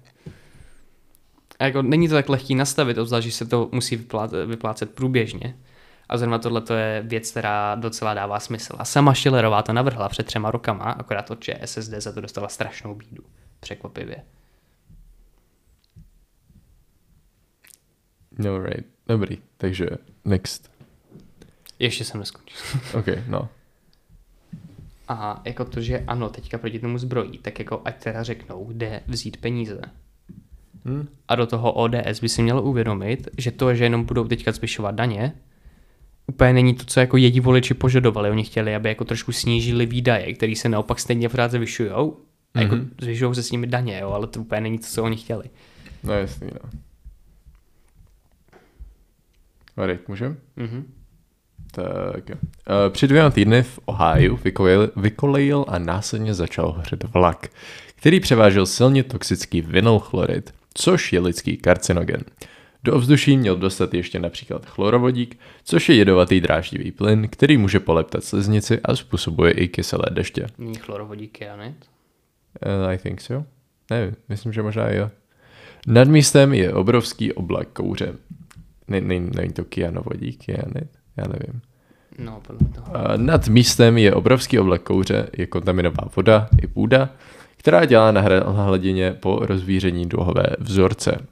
A 1.61 1.65
jako 1.65 1.83
není 1.83 2.09
to 2.09 2.15
tak 2.15 2.29
lehký 2.29 2.55
nastavit, 2.55 2.99
obzvlášť, 2.99 3.27
že 3.27 3.33
se 3.33 3.47
to 3.47 3.69
musí 3.73 3.97
vyplácet, 3.97 4.49
vyplácet 4.49 4.91
průběžně. 4.91 5.57
A 6.09 6.17
zrovna 6.17 6.39
tohle 6.39 6.61
to 6.61 6.75
je 6.75 7.03
věc, 7.07 7.31
která 7.31 7.75
docela 7.75 8.15
dává 8.15 8.41
smysl. 8.41 8.77
A 8.79 8.85
sama 8.85 9.15
Schillerová 9.15 9.63
to 9.63 9.73
navrhla 9.73 10.09
před 10.09 10.27
třema 10.27 10.51
rokama, 10.51 10.85
akorát 10.85 11.31
od 11.31 11.41
ČSSD 11.41 11.91
za 11.91 12.13
to 12.13 12.21
dostala 12.21 12.49
strašnou 12.49 12.95
bídu. 12.95 13.23
Překvapivě. 13.61 14.17
No 18.39 18.63
right. 18.63 18.87
Dobrý, 19.07 19.39
takže 19.57 19.87
next. 20.25 20.71
Ještě 21.79 22.05
jsem 22.05 22.21
neskončil. 22.21 22.57
OK, 22.99 23.07
no. 23.27 23.49
A 25.09 25.43
jako 25.45 25.65
to, 25.65 25.81
že 25.81 26.05
ano, 26.07 26.29
teďka 26.29 26.59
proti 26.59 26.79
tomu 26.79 26.99
zbrojí, 26.99 27.39
tak 27.39 27.59
jako 27.59 27.83
ať 27.85 28.03
teda 28.03 28.23
řeknou, 28.23 28.65
kde 28.65 29.03
vzít 29.07 29.37
peníze. 29.37 29.81
Hm? 30.85 31.09
A 31.29 31.35
do 31.35 31.47
toho 31.47 31.73
ODS 31.73 32.21
by 32.23 32.29
si 32.29 32.43
mělo 32.43 32.63
uvědomit, 32.63 33.29
že 33.39 33.51
to, 33.51 33.75
že 33.75 33.85
jenom 33.85 34.05
budou 34.05 34.25
teďka 34.25 34.53
zvyšovat 34.53 34.95
daně, 34.95 35.33
úplně 36.27 36.53
není 36.53 36.75
to, 36.75 36.85
co 36.85 37.01
jako 37.01 37.17
jedí 37.17 37.41
voliči 37.41 37.75
požadovali. 37.75 38.31
Oni 38.31 38.45
chtěli, 38.45 38.75
aby 38.75 38.89
jako 38.89 39.05
trošku 39.05 39.33
snížili 39.33 39.87
výdaje, 39.87 40.35
které 40.35 40.55
se 40.57 40.69
naopak 40.69 41.01
stejně 41.01 41.29
pořád 41.29 41.51
zvyšují. 41.51 41.91
A 42.55 42.61
jako 42.61 42.75
Mhm. 42.77 42.91
zvyšují 43.01 43.35
se 43.35 43.43
s 43.43 43.51
nimi 43.51 43.67
daně, 43.67 43.99
jo, 43.99 44.11
ale 44.11 44.27
to 44.27 44.41
úplně 44.41 44.61
není 44.61 44.79
to, 44.79 44.87
co 44.87 45.03
oni 45.05 45.17
chtěli. 45.17 45.45
No 46.05 46.13
jasný, 46.13 46.49
no. 46.65 46.71
Marek, 49.77 50.09
můžem? 50.09 50.37
Mhm. 50.57 50.93
Tak 51.73 52.29
jo. 52.29 52.37
Eh, 52.87 52.91
Před 52.91 53.07
dvěma 53.07 53.31
týdny 53.31 53.63
v 53.63 53.79
Ohio 53.85 54.37
vykolejil, 54.37 54.91
vykolejil 54.97 55.65
a 55.69 55.79
následně 55.79 56.35
začal 56.35 56.73
hořet 56.73 57.05
vlak, 57.05 57.49
který 57.97 58.21
převážel 58.21 58.67
silně 58.67 59.03
toxický 59.05 59.61
vinylchlorid, 59.61 60.55
což 60.75 61.13
je 61.13 61.21
lidský 61.21 61.57
karcinogen. 61.57 62.21
Do 62.85 62.95
ovzduší 62.95 63.37
měl 63.37 63.57
dostat 63.57 63.95
ještě 63.95 64.19
například 64.19 64.67
chlorovodík, 64.67 65.39
což 65.65 65.89
je 65.89 65.97
jedovatý 65.97 66.41
dráždivý 66.41 66.93
plyn, 66.93 67.29
který 67.29 67.57
může 67.57 67.81
poleptat 67.81 68.25
sliznici 68.25 68.81
a 68.85 68.97
způsobuje 68.97 69.53
i 69.53 69.69
kyselé 69.69 70.05
deště. 70.11 70.47
Není 70.59 70.75
chlorovodík 70.75 71.39
kyanid? 71.39 71.77
Uh, 72.85 72.91
I 72.91 72.99
think 72.99 73.21
so. 73.21 73.47
Nevím, 73.91 74.17
myslím, 74.29 74.53
že 74.53 74.63
možná 74.63 74.91
jo. 74.91 75.11
Nad 75.87 76.09
místem 76.09 76.55
je 76.55 76.73
obrovský 76.73 77.33
oblak 77.33 77.69
kouře. 77.69 78.15
Ne, 78.89 79.01
ne, 79.01 79.21
není 79.21 79.53
to 79.53 79.65
kyanovodík, 79.65 80.45
kyanid? 80.45 80.89
Já 81.17 81.25
nevím. 81.27 81.61
No, 82.19 82.43
podle 82.47 82.69
toho. 82.75 82.97
A 82.97 83.17
Nad 83.17 83.49
místem 83.49 83.99
je 83.99 84.15
obrovský 84.15 84.59
oblak 84.59 84.83
kouře, 84.83 85.29
je 85.37 85.47
kontaminová 85.47 86.09
voda 86.17 86.49
i 86.63 86.67
půda, 86.67 87.11
která 87.61 87.85
dělá 87.85 88.13
na 88.13 88.23
hra- 88.23 88.57
na 88.57 88.63
hladině 88.65 89.13
po 89.13 89.39
rozvíření 89.43 90.07
duhové 90.09 90.47
vzorce. 90.59 91.27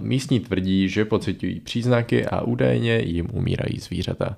Místní 0.00 0.40
tvrdí, 0.40 0.88
že 0.88 1.04
pocitují 1.04 1.60
příznaky 1.60 2.26
a 2.26 2.40
údajně 2.40 2.98
jim 2.98 3.28
umírají 3.32 3.78
zvířata. 3.78 4.36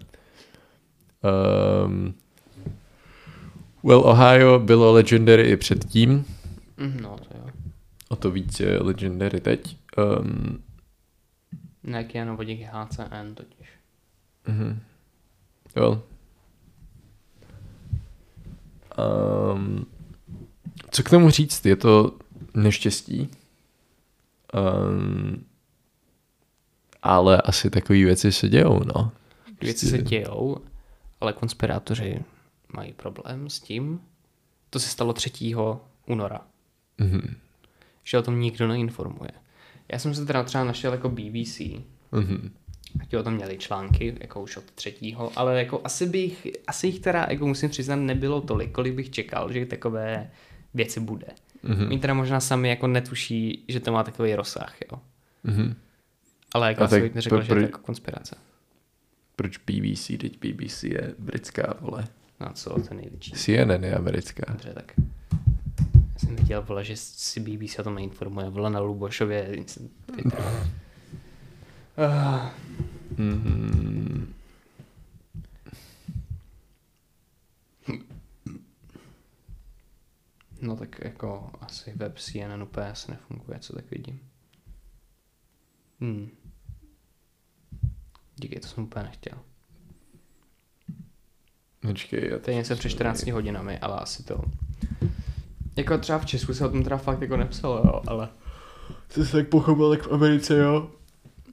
Um, 1.86 2.14
well, 3.84 4.00
Ohio 4.00 4.58
bylo 4.58 4.92
legendary 4.92 5.42
i 5.42 5.56
předtím, 5.56 6.24
Mhm, 6.76 7.00
No, 7.02 7.16
to 7.18 7.38
jo. 7.38 7.44
o 8.08 8.16
to 8.16 8.30
víc 8.30 8.60
je 8.60 8.78
legendary 8.78 9.40
teď. 9.40 9.76
Um, 10.20 10.62
Ne, 11.82 12.04
kyanovodík 12.04 12.60
je 12.60 12.70
HCN 12.72 13.34
totiž. 13.34 13.68
Mhm. 14.48 14.80
Jo. 15.76 16.02
Um, 19.54 19.86
co 20.90 21.02
k 21.02 21.10
tomu 21.10 21.30
říct? 21.30 21.66
Je 21.66 21.76
to 21.76 22.12
neštěstí. 22.54 23.28
Um, 24.54 25.44
ale 27.02 27.40
asi 27.42 27.70
takové 27.70 27.98
věci 27.98 28.32
se 28.32 28.48
dějou, 28.48 28.80
no. 28.94 29.12
Věci 29.60 29.86
se 29.86 29.98
dějou, 29.98 30.56
ale 31.20 31.32
konspirátoři 31.32 32.22
mají 32.72 32.92
problém 32.92 33.50
s 33.50 33.60
tím. 33.60 34.00
To 34.70 34.78
se 34.80 34.88
stalo 34.88 35.12
3. 35.12 35.30
února. 36.06 36.40
Mhm. 36.98 37.34
Že 38.04 38.18
o 38.18 38.22
tom 38.22 38.40
nikdo 38.40 38.68
neinformuje. 38.68 39.30
Já 39.92 39.98
jsem 39.98 40.14
se 40.14 40.26
teda 40.26 40.42
třeba 40.42 40.64
našel 40.64 40.92
jako 40.92 41.08
BBC, 41.08 41.60
Mhm. 42.12 42.50
a 43.02 43.04
ti 43.04 43.16
o 43.16 43.22
tom 43.22 43.34
měli 43.34 43.58
články, 43.58 44.16
jako 44.20 44.42
už 44.42 44.56
od 44.56 44.64
třetího, 44.64 45.32
ale 45.36 45.58
jako 45.58 45.80
asi 45.84 46.06
bych, 46.06 46.46
asi 46.66 46.86
jich 46.86 47.00
teda, 47.00 47.26
jako 47.30 47.46
musím 47.46 47.70
přiznat, 47.70 47.96
nebylo 47.96 48.40
tolik, 48.40 48.72
kolik 48.72 48.94
bych 48.94 49.10
čekal, 49.10 49.52
že 49.52 49.66
takové 49.66 50.30
věci 50.74 51.00
bude. 51.00 51.26
Mhm. 51.62 51.86
Oni 51.86 51.98
teda 51.98 52.14
možná 52.14 52.40
sami 52.40 52.68
jako 52.68 52.86
netuší, 52.86 53.64
že 53.68 53.80
to 53.80 53.92
má 53.92 54.02
takový 54.04 54.34
rozsah, 54.34 54.74
jo. 54.92 54.98
Mhm. 55.44 55.74
Ale 56.54 56.68
jako 56.68 56.88
tak 56.88 57.02
bych 57.02 57.14
neřekl, 57.14 57.36
pro- 57.36 57.44
že 57.44 57.52
je 57.52 57.56
to 57.56 57.60
jako 57.60 57.78
konspirace. 57.78 58.36
Proč 59.36 59.58
BBC? 59.58 60.06
Teď 60.18 60.38
BBC 60.38 60.82
je 60.82 61.14
britská, 61.18 61.74
vole. 61.80 62.04
No 62.40 62.48
co, 62.54 62.70
to 62.70 62.80
je 62.90 62.96
největší. 62.96 63.32
CNN 63.32 63.84
je 63.84 63.94
americká. 63.94 64.52
Dobře, 64.52 64.72
tak. 64.74 64.92
Já 66.12 66.18
jsem 66.18 66.36
viděl, 66.36 66.62
vole, 66.62 66.84
že 66.84 66.96
si 66.96 67.40
BBC 67.40 67.78
o 67.78 67.82
tom 67.82 67.94
neinformuje. 67.94 68.48
Vole 68.48 68.70
na 68.70 68.80
Lubošově. 68.80 69.56
Mhm. 73.16 74.34
No 80.62 80.76
tak 80.76 81.00
jako 81.04 81.50
asi 81.88 81.98
web 81.98 82.18
CNN 82.18 82.62
úplně 82.62 82.86
asi 82.86 83.10
nefunguje, 83.10 83.58
co 83.58 83.72
tak 83.72 83.90
vidím. 83.90 84.20
Hmm. 86.00 86.28
Díky, 88.36 88.60
to 88.60 88.68
jsem 88.68 88.84
úplně 88.84 89.02
nechtěl. 89.04 89.38
Počkej, 91.80 92.28
já 92.30 92.38
To 92.38 92.50
je 92.50 92.56
něco 92.56 92.76
před 92.76 92.88
14 92.88 93.26
hodinami, 93.26 93.78
ale 93.78 93.96
asi 93.96 94.22
to... 94.22 94.40
Jako 95.76 95.98
třeba 95.98 96.18
v 96.18 96.26
Česku 96.26 96.54
se 96.54 96.66
o 96.66 96.70
tom 96.70 96.82
teda 96.84 96.96
fakt 96.96 97.20
jako 97.22 97.36
nepsalo, 97.36 97.76
jo, 97.76 98.02
ale... 98.06 98.28
Jsi 99.08 99.26
se 99.26 99.32
tak 99.36 99.48
pochopil, 99.48 99.90
tak 99.90 100.06
v 100.06 100.12
Americe, 100.12 100.58
jo? 100.58 100.90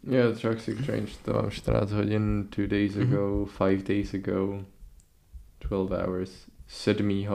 Yeah, 0.04 0.40
Trucks 0.40 0.68
Exchange, 0.68 1.12
to 1.26 1.34
mám 1.34 1.52
14 1.52 1.92
hodin, 1.92 2.48
2 2.58 2.68
days 2.68 2.96
Mhm. 2.96 3.14
ago, 3.14 3.46
5 3.58 3.88
days 3.88 4.14
ago, 4.14 4.66
12 5.62 5.90
hours, 6.06 6.32
7. 6.68 7.26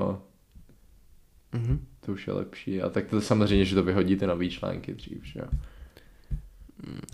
Mhm. 1.52 1.86
To 2.00 2.12
už 2.12 2.26
je 2.26 2.32
lepší. 2.32 2.82
A 2.82 2.88
tak 2.90 3.06
to 3.06 3.20
samozřejmě, 3.20 3.64
že 3.64 3.74
to 3.74 3.82
vyhodíte 3.82 4.26
nový 4.26 4.50
články 4.50 4.94
dřív, 4.94 5.24
že 5.24 5.40
jo? 5.40 5.46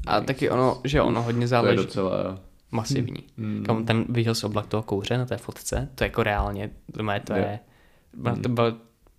A 0.07 0.21
taky 0.21 0.51
ono, 0.51 0.81
že 0.85 1.03
ono 1.03 1.23
hodně 1.23 1.39
To 1.39 1.45
je 1.45 1.49
záleží 1.49 1.77
docela... 1.77 2.39
masivní. 2.71 3.25
Mm, 3.37 3.65
Kam 3.67 3.85
ten 3.85 4.05
viděl 4.09 4.35
jsi 4.35 4.47
oblak 4.47 4.67
toho 4.67 4.83
kouře 4.83 5.19
na 5.19 5.25
té 5.27 5.37
fotce? 5.37 5.89
To 5.95 6.05
je 6.05 6.09
jako 6.09 6.23
reálně, 6.23 6.71
to 6.93 7.11
je, 7.13 7.21
to 7.21 7.33
je, 7.33 7.59
Jo. 8.27 8.37
to 8.43 8.49
byl 8.49 8.77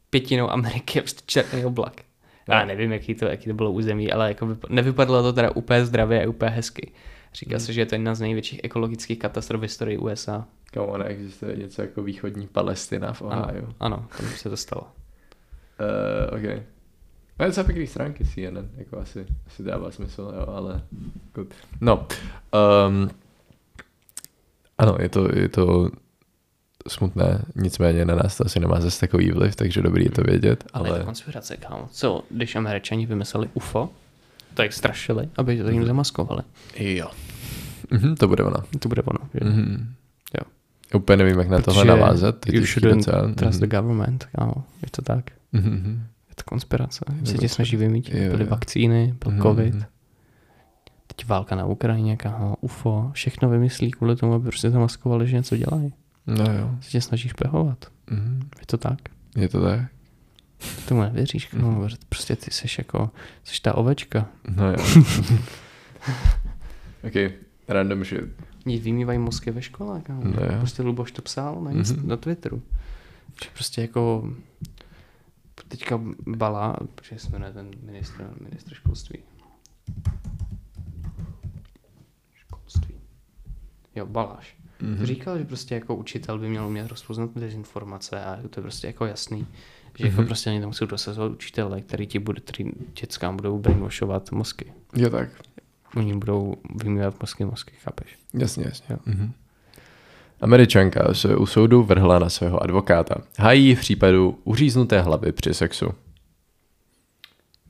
pětinou 0.10 0.50
Ameriky 0.52 1.02
prostě 1.02 1.22
černý 1.26 1.66
oblak. 1.66 1.94
Já 2.50 2.60
Jo. 2.62 2.68
nevím, 2.68 2.92
jaký 2.92 3.16
to, 3.16 3.26
jaký 3.26 3.46
to 3.50 3.54
bylo 3.54 3.72
území, 3.72 4.12
ale 4.12 4.28
jako 4.28 4.46
vypa- 4.48 4.68
nevypadalo 4.70 5.24
to 5.24 5.34
teda 5.34 5.52
úplně 5.56 5.86
zdravě 5.86 6.26
a 6.26 6.30
úplně 6.30 6.52
hezky. 6.52 6.92
Říká 7.34 7.52
Hmm. 7.56 7.60
se, 7.60 7.74
že 7.74 7.82
je 7.82 7.86
to 7.86 7.96
jedna 7.96 8.16
z 8.16 8.22
největších 8.22 8.60
ekologických 8.64 9.20
katastrof 9.20 9.60
v 9.60 9.64
historii 9.64 9.98
USA. 9.98 10.46
Kam 10.72 10.86
ona 10.86 11.06
existuje 11.06 11.56
něco 11.56 11.82
jako 11.82 12.04
východní 12.04 12.48
Palestina 12.48 13.14
v 13.14 13.22
Ano, 13.22 13.44
Ohio. 13.44 13.68
ano, 13.80 14.06
tam 14.18 14.28
se 14.30 14.50
to 14.50 14.58
stalo. 14.58 14.88
Uh, 15.80 16.38
ok. 16.38 16.44
Je 17.40 17.46
docela 17.46 17.64
pěkný 17.64 17.88
stránky 17.88 18.26
CNN, 18.26 18.70
jako 18.78 19.00
asi, 19.00 19.26
asi 19.48 19.64
dává 19.64 19.92
smysl, 19.92 20.34
jo, 20.40 20.54
ale 20.56 20.82
good. 21.36 21.54
No, 21.82 22.08
um, 22.88 23.10
ano, 24.78 24.98
je 25.00 25.10
to, 25.10 25.40
je 25.40 25.50
to 25.50 25.90
smutné, 26.88 27.46
nicméně 27.56 28.06
na 28.06 28.16
nás 28.16 28.38
to 28.38 28.46
asi 28.46 28.60
nemá 28.60 28.80
zase 28.82 29.00
takový 29.00 29.32
vliv, 29.32 29.56
takže 29.56 29.82
dobrý 29.82 30.04
je 30.04 30.12
to 30.12 30.22
vědět, 30.22 30.64
Ale, 30.74 30.88
je 30.88 30.92
to 30.92 30.96
ale 30.96 31.06
konspirace, 31.06 31.58
kámo. 31.58 31.88
Co, 31.92 32.24
když 32.30 32.56
američani 32.56 33.06
vymysleli 33.06 33.50
UFO, 33.54 33.90
tak 34.54 34.74
strašili, 34.74 35.30
aby 35.38 35.64
to 35.64 35.70
jim 35.70 35.86
zamaskovali. 35.86 36.42
jo. 36.80 37.08
Mhm, 37.92 38.16
to 38.16 38.28
bude 38.28 38.44
ono. 38.44 38.64
To 38.80 38.90
bude 38.90 39.02
ono. 39.02 39.20
Mhm. 39.44 39.94
Úplně 40.94 41.18
nevím, 41.18 41.40
jak 41.40 41.50
na 41.50 41.62
tohle 41.62 41.86
navázat. 41.86 42.36
You 42.50 42.66
shouldn't 42.66 42.96
docela. 43.06 43.34
trust 43.34 43.60
the 43.60 43.66
Mhm. 43.66 43.76
government, 43.76 44.26
kámo. 44.36 44.54
Je 44.84 44.90
to 44.92 45.02
tak. 45.02 45.26
Mhm, 45.52 45.70
mhm. 45.72 46.04
Je 46.30 46.36
to 46.36 46.44
konspirace. 46.46 47.06
Se 47.24 47.38
tě 47.38 47.50
snaží 47.50 47.78
vymít. 47.78 48.10
Byly 48.10 48.44
vakcíny, 48.46 49.16
byl 49.24 49.32
Mhm, 49.32 49.42
covid. 49.42 49.74
mhm. 49.74 49.84
Teď 51.16 51.28
válka 51.28 51.56
na 51.56 51.66
Ukrajině, 51.66 52.18
kámo. 52.18 52.56
UFO. 52.62 53.10
Všechno 53.14 53.50
vymyslí 53.50 53.92
kvůli 53.92 54.16
tomu, 54.16 54.34
aby 54.34 54.44
prostě 54.44 54.70
zamaskovali, 54.70 55.28
že 55.28 55.36
něco 55.36 55.58
dělají. 55.58 55.94
No 56.28 56.44
jo. 56.54 56.72
Se 56.82 56.90
tě 56.90 57.02
snaží 57.02 57.30
špehovat. 57.30 57.86
Mhm. 58.10 58.40
Je 58.60 58.66
to 58.66 58.78
tak. 58.78 59.00
Je 59.36 59.50
to 59.50 59.62
tak? 59.62 59.80
Ty 60.58 60.82
tomu 60.88 61.02
nevěříš, 61.02 61.46
kámo. 61.46 61.72
Mhm. 61.72 61.82
protože 61.82 61.96
Prostě 62.10 62.36
ty 62.36 62.52
jsi 62.52 62.68
jako, 62.78 63.10
jsi 63.44 63.62
ta 63.62 63.76
ovečka. 63.76 64.26
No 64.56 64.70
jo. 64.72 64.78
ok, 67.04 67.32
random 67.68 68.04
shit. 68.04 68.24
Oni 68.66 68.80
vymývají 68.80 69.20
mozky 69.20 69.52
ve 69.52 69.62
škole, 69.62 70.02
kámo. 70.02 70.24
No 70.24 70.44
jo. 70.46 70.58
Prostě 70.60 70.84
Luboš 70.84 71.12
to 71.12 71.22
psal 71.22 71.62
na, 71.62 71.72
Mhm. 71.72 72.08
na 72.08 72.18
Twitteru. 72.18 72.62
Že 73.44 73.50
prostě 73.54 73.82
jako 73.82 74.32
teďka 75.68 76.02
Bala, 76.28 76.78
protože 76.96 77.20
se 77.20 77.30
jmenuje 77.30 77.54
ten 77.54 77.72
ministr, 77.84 78.30
ministr 78.50 78.74
školství. 78.74 79.20
Školství. 82.34 82.96
Jo, 83.96 84.06
Baláš. 84.06 84.58
Mhm. 84.82 85.06
Říkal, 85.06 85.38
že 85.38 85.44
prostě 85.46 85.76
jako 85.76 85.96
učitel 85.96 86.40
by 86.40 86.50
měl 86.50 86.68
umět 86.68 86.88
rozpoznat 86.88 87.30
dezinformace 87.36 88.24
a 88.26 88.36
to 88.50 88.60
je 88.60 88.62
prostě 88.62 88.88
jako 88.88 89.06
jasný. 89.06 89.48
Že 89.98 90.06
jako 90.06 90.18
Mhm. 90.18 90.26
prostě 90.26 90.50
oni 90.50 90.60
tam 90.60 90.70
musí 90.70 90.86
dosazovat 90.88 91.32
učitele, 91.32 91.82
který 91.82 92.08
ti 92.08 92.20
bude, 92.20 92.42
který 92.42 92.66
dětskám 93.02 93.36
budou 93.36 93.60
brainwashovat 93.60 94.32
mozky. 94.32 94.74
Jo 94.96 95.10
tak. 95.10 95.30
Oni 95.98 96.16
budou 96.16 96.56
vymývat 96.84 97.22
mozky 97.22 97.46
mozky, 97.46 97.74
chápeš? 97.84 98.18
Jasně, 98.34 98.66
jasně. 98.66 98.86
Jo. 98.90 98.98
Mhm. 99.06 99.34
Američanka 100.42 101.14
se 101.14 101.36
u 101.36 101.46
soudu 101.46 101.84
vrhla 101.84 102.20
na 102.20 102.30
svého 102.30 102.64
advokáta. 102.64 103.16
Hájí 103.40 103.76
v 103.76 103.80
případu 103.80 104.40
uříznuté 104.44 105.02
hlavy 105.02 105.32
při 105.32 105.54
sexu. 105.54 105.94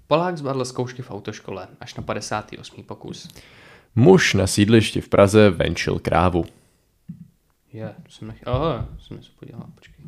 Polák 0.08 0.38
zvládl 0.38 0.66
zkoušky 0.66 1.02
v 1.02 1.12
autoškole 1.12 1.68
až 1.80 1.96
na 1.96 2.04
58. 2.04 2.84
pokus. 2.84 3.28
Muž 3.96 4.34
na 4.34 4.48
sídlišti 4.48 5.02
v 5.02 5.10
Praze 5.10 5.50
venčil 5.50 6.00
krávu. 6.00 6.46
Je, 7.74 7.96
to 8.04 8.12
jsem 8.12 8.28
nech... 8.28 8.48
Aha, 8.48 8.88
jsem 9.00 9.24
se 9.24 9.30
podíval, 9.40 9.66
počkej. 9.76 10.06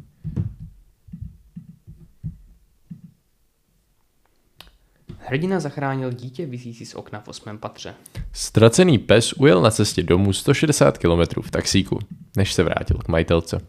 Hrdina 5.30 5.60
zachránil 5.60 6.12
dítě 6.12 6.46
visící 6.46 6.86
z 6.86 6.96
okna 6.96 7.20
v 7.20 7.28
osmém 7.28 7.58
patře. 7.58 7.96
Ztracený 8.34 8.98
pes 8.98 9.34
ujel 9.34 9.62
na 9.62 9.72
cestě 9.72 10.04
domů 10.04 10.34
160 10.34 10.98
km 10.98 11.42
v 11.42 11.52
taxíku, 11.52 12.00
než 12.38 12.54
se 12.54 12.64
vrátil 12.64 12.98
k 12.98 13.08
majitelce. 13.08 13.62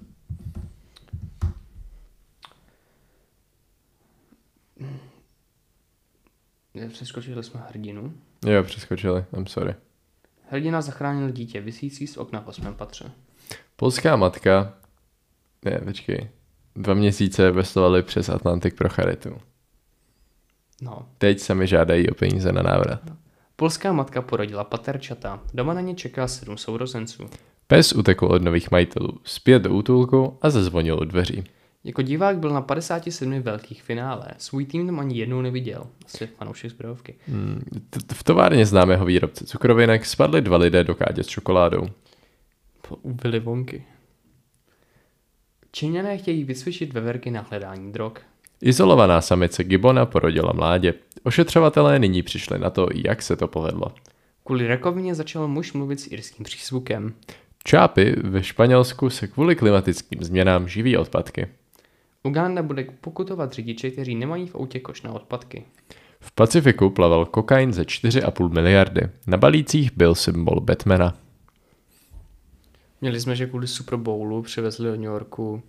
Přeskočili 6.88 7.44
jsme 7.44 7.60
hrdinu. 7.68 8.14
Jo, 8.46 8.62
přeskočili, 8.62 9.24
I'm 9.36 9.46
sorry. 9.46 9.74
Hrdina 10.48 10.82
zachránil 10.82 11.30
dítě 11.30 11.60
visící 11.60 12.06
z 12.06 12.16
okna 12.16 12.40
v 12.40 12.48
osmém 12.48 12.74
patře. 12.74 13.10
Polská 13.76 14.16
matka, 14.16 14.74
ne, 15.64 15.80
počkej, 15.84 16.28
dva 16.76 16.94
měsíce 16.94 17.50
vestovali 17.50 18.02
přes 18.02 18.28
Atlantik 18.28 18.74
pro 18.74 18.88
charitu. 18.88 19.49
No. 20.80 21.06
Teď 21.18 21.40
sami 21.40 21.66
žádají 21.66 22.10
o 22.10 22.14
peníze 22.14 22.52
na 22.52 22.62
návrat. 22.62 23.00
Polská 23.56 23.92
matka 23.92 24.22
porodila 24.22 24.64
paterčata. 24.64 25.40
Doma 25.54 25.74
na 25.74 25.80
ně 25.80 25.94
čeká 25.94 26.28
sedm 26.28 26.56
sourozenců. 26.58 27.30
Pes 27.66 27.92
utekl 27.92 28.26
od 28.26 28.42
nových 28.42 28.70
majitelů, 28.70 29.18
zpět 29.24 29.62
do 29.62 29.70
útulku 29.74 30.38
a 30.42 30.50
zazvonil 30.50 30.98
u 31.02 31.04
dveří. 31.04 31.44
Jako 31.84 32.02
divák 32.02 32.38
byl 32.38 32.50
na 32.50 32.60
57 32.60 33.42
velkých 33.42 33.82
finále. 33.82 34.26
Svůj 34.38 34.64
tým 34.66 34.86
tam 34.86 35.00
ani 35.00 35.18
jednou 35.18 35.40
neviděl. 35.40 35.86
Asi 36.06 36.26
fanoušek 36.26 36.70
zbrojovky. 36.70 37.14
Hmm, 37.28 37.62
V 38.12 38.24
továrně 38.24 38.66
známého 38.66 39.04
výrobce 39.06 39.46
cukrovinek 39.46 40.06
spadli 40.06 40.40
dva 40.40 40.56
lidé 40.56 40.84
do 40.84 40.94
kádě 40.94 41.22
s 41.22 41.26
čokoládou. 41.26 41.88
U 43.02 43.12
Willy 43.22 43.40
Wonky. 43.40 43.84
Číňané 45.72 46.18
chtějí 46.18 46.44
vycvičit 46.44 46.92
veverky 46.92 47.30
na 47.30 47.40
hledání 47.50 47.92
drog. 47.92 48.12
Izolovaná 48.62 49.20
samice 49.20 49.64
Gibona 49.64 50.06
porodila 50.06 50.52
mládě. 50.52 50.94
Ošetřovatelé 51.22 51.98
nyní 51.98 52.22
přišli 52.22 52.58
na 52.58 52.70
to, 52.70 52.88
jak 52.94 53.22
se 53.22 53.36
to 53.36 53.48
povedlo. 53.48 53.86
Kvůli 54.44 54.66
rakovině 54.66 55.14
začal 55.14 55.48
muž 55.48 55.72
mluvit 55.72 56.00
s 56.00 56.12
irským 56.12 56.44
přízvukem. 56.44 57.14
Čápy 57.64 58.16
ve 58.22 58.42
Španělsku 58.42 59.10
se 59.10 59.26
kvůli 59.26 59.56
klimatickým 59.56 60.22
změnám 60.22 60.68
živí 60.68 60.96
odpadky. 60.96 61.46
Uganda 62.22 62.62
bude 62.62 62.86
pokutovat 63.00 63.52
řidiče, 63.52 63.90
kteří 63.90 64.14
nemají 64.14 64.46
v 64.46 64.54
autě 64.54 64.80
koš 64.80 65.02
na 65.02 65.12
odpadky. 65.12 65.64
V 66.20 66.32
Pacifiku 66.32 66.90
plaval 66.90 67.26
kokain 67.26 67.72
za 67.72 67.82
4,5 67.82 68.48
miliardy. 68.48 69.00
Na 69.26 69.36
balících 69.36 69.90
byl 69.96 70.14
symbol 70.14 70.60
Batmana. 70.60 71.18
Měli 73.00 73.20
jsme, 73.20 73.36
že 73.36 73.46
kvůli 73.46 73.66
Super 73.66 73.96
Bowlu 73.96 74.42
přivezli 74.42 74.84
do 74.84 74.90
New 74.90 75.02
Yorku 75.02 75.62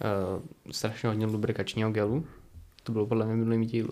uh, 0.00 0.42
strašně 0.70 1.08
hodně 1.08 1.26
lubrikačního 1.26 1.90
gelu. 1.90 2.26
To 2.82 2.92
bylo 2.92 3.06
podle 3.06 3.26
mě 3.26 3.34
minulým 3.34 3.64
dílu. 3.64 3.90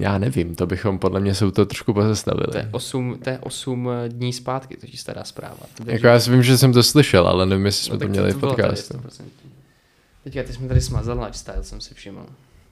Já 0.00 0.18
nevím, 0.18 0.54
to 0.54 0.66
bychom 0.66 0.98
podle 0.98 1.20
mě 1.20 1.34
jsou 1.34 1.50
to 1.50 1.66
trošku 1.66 1.94
pozastavili. 1.94 2.46
To 2.52 2.58
je 2.58 2.68
8, 2.72 3.18
to 3.24 3.30
je 3.30 3.38
8 3.38 3.88
dní 4.08 4.32
zpátky, 4.32 4.76
to 4.76 4.86
je 4.92 4.98
stará 4.98 5.24
zpráva. 5.24 5.60
To 5.74 5.90
Jako 5.90 6.06
já 6.06 6.20
si 6.20 6.30
vím, 6.30 6.42
že 6.42 6.58
jsem 6.58 6.72
to 6.72 6.82
slyšel, 6.82 7.28
ale 7.28 7.46
nevím, 7.46 7.66
jestli 7.66 7.84
jsme 7.84 7.94
No, 7.94 8.00
to 8.00 8.08
měli 8.08 8.30
v 8.30 8.40
tady 8.40 8.40
podcastu. 8.40 8.94
100%. 8.94 9.24
Teďka 10.24 10.42
ty 10.42 10.52
jsme 10.52 10.68
tady 10.68 10.80
smazal 10.80 11.24
lifestyle, 11.24 11.64
jsem 11.64 11.80
si 11.80 11.94
všiml. 11.94 12.26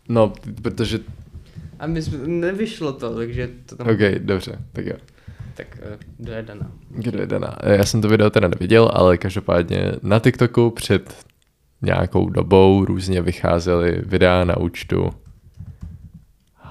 No, 0.08 0.32
protože... 0.62 0.98
A 1.78 1.86
my 1.86 2.02
jsme, 2.02 2.18
nevyšlo 2.18 2.92
to, 2.92 3.14
takže 3.14 3.50
to 3.66 3.76
tam... 3.76 3.88
OK, 3.88 3.98
dobře, 4.18 4.58
tak 4.72 4.86
jo. 4.86 4.96
Tak 5.54 5.78
kdo 6.18 6.32
je 6.32 6.42
Dana? 6.42 6.72
Kdo 6.88 7.20
je 7.20 7.26
Dana? 7.26 7.58
Já 7.64 7.84
jsem 7.84 8.02
to 8.02 8.08
video 8.08 8.30
teda 8.30 8.48
neviděl, 8.48 8.90
ale 8.94 9.18
každopádně 9.18 9.92
na 10.02 10.18
TikToku 10.18 10.70
před 10.70 11.14
nějakou 11.82 12.30
dobou 12.30 12.84
různě 12.84 13.22
vycházely 13.22 14.02
videa 14.06 14.44
na 14.44 14.56
účtu 14.56 15.10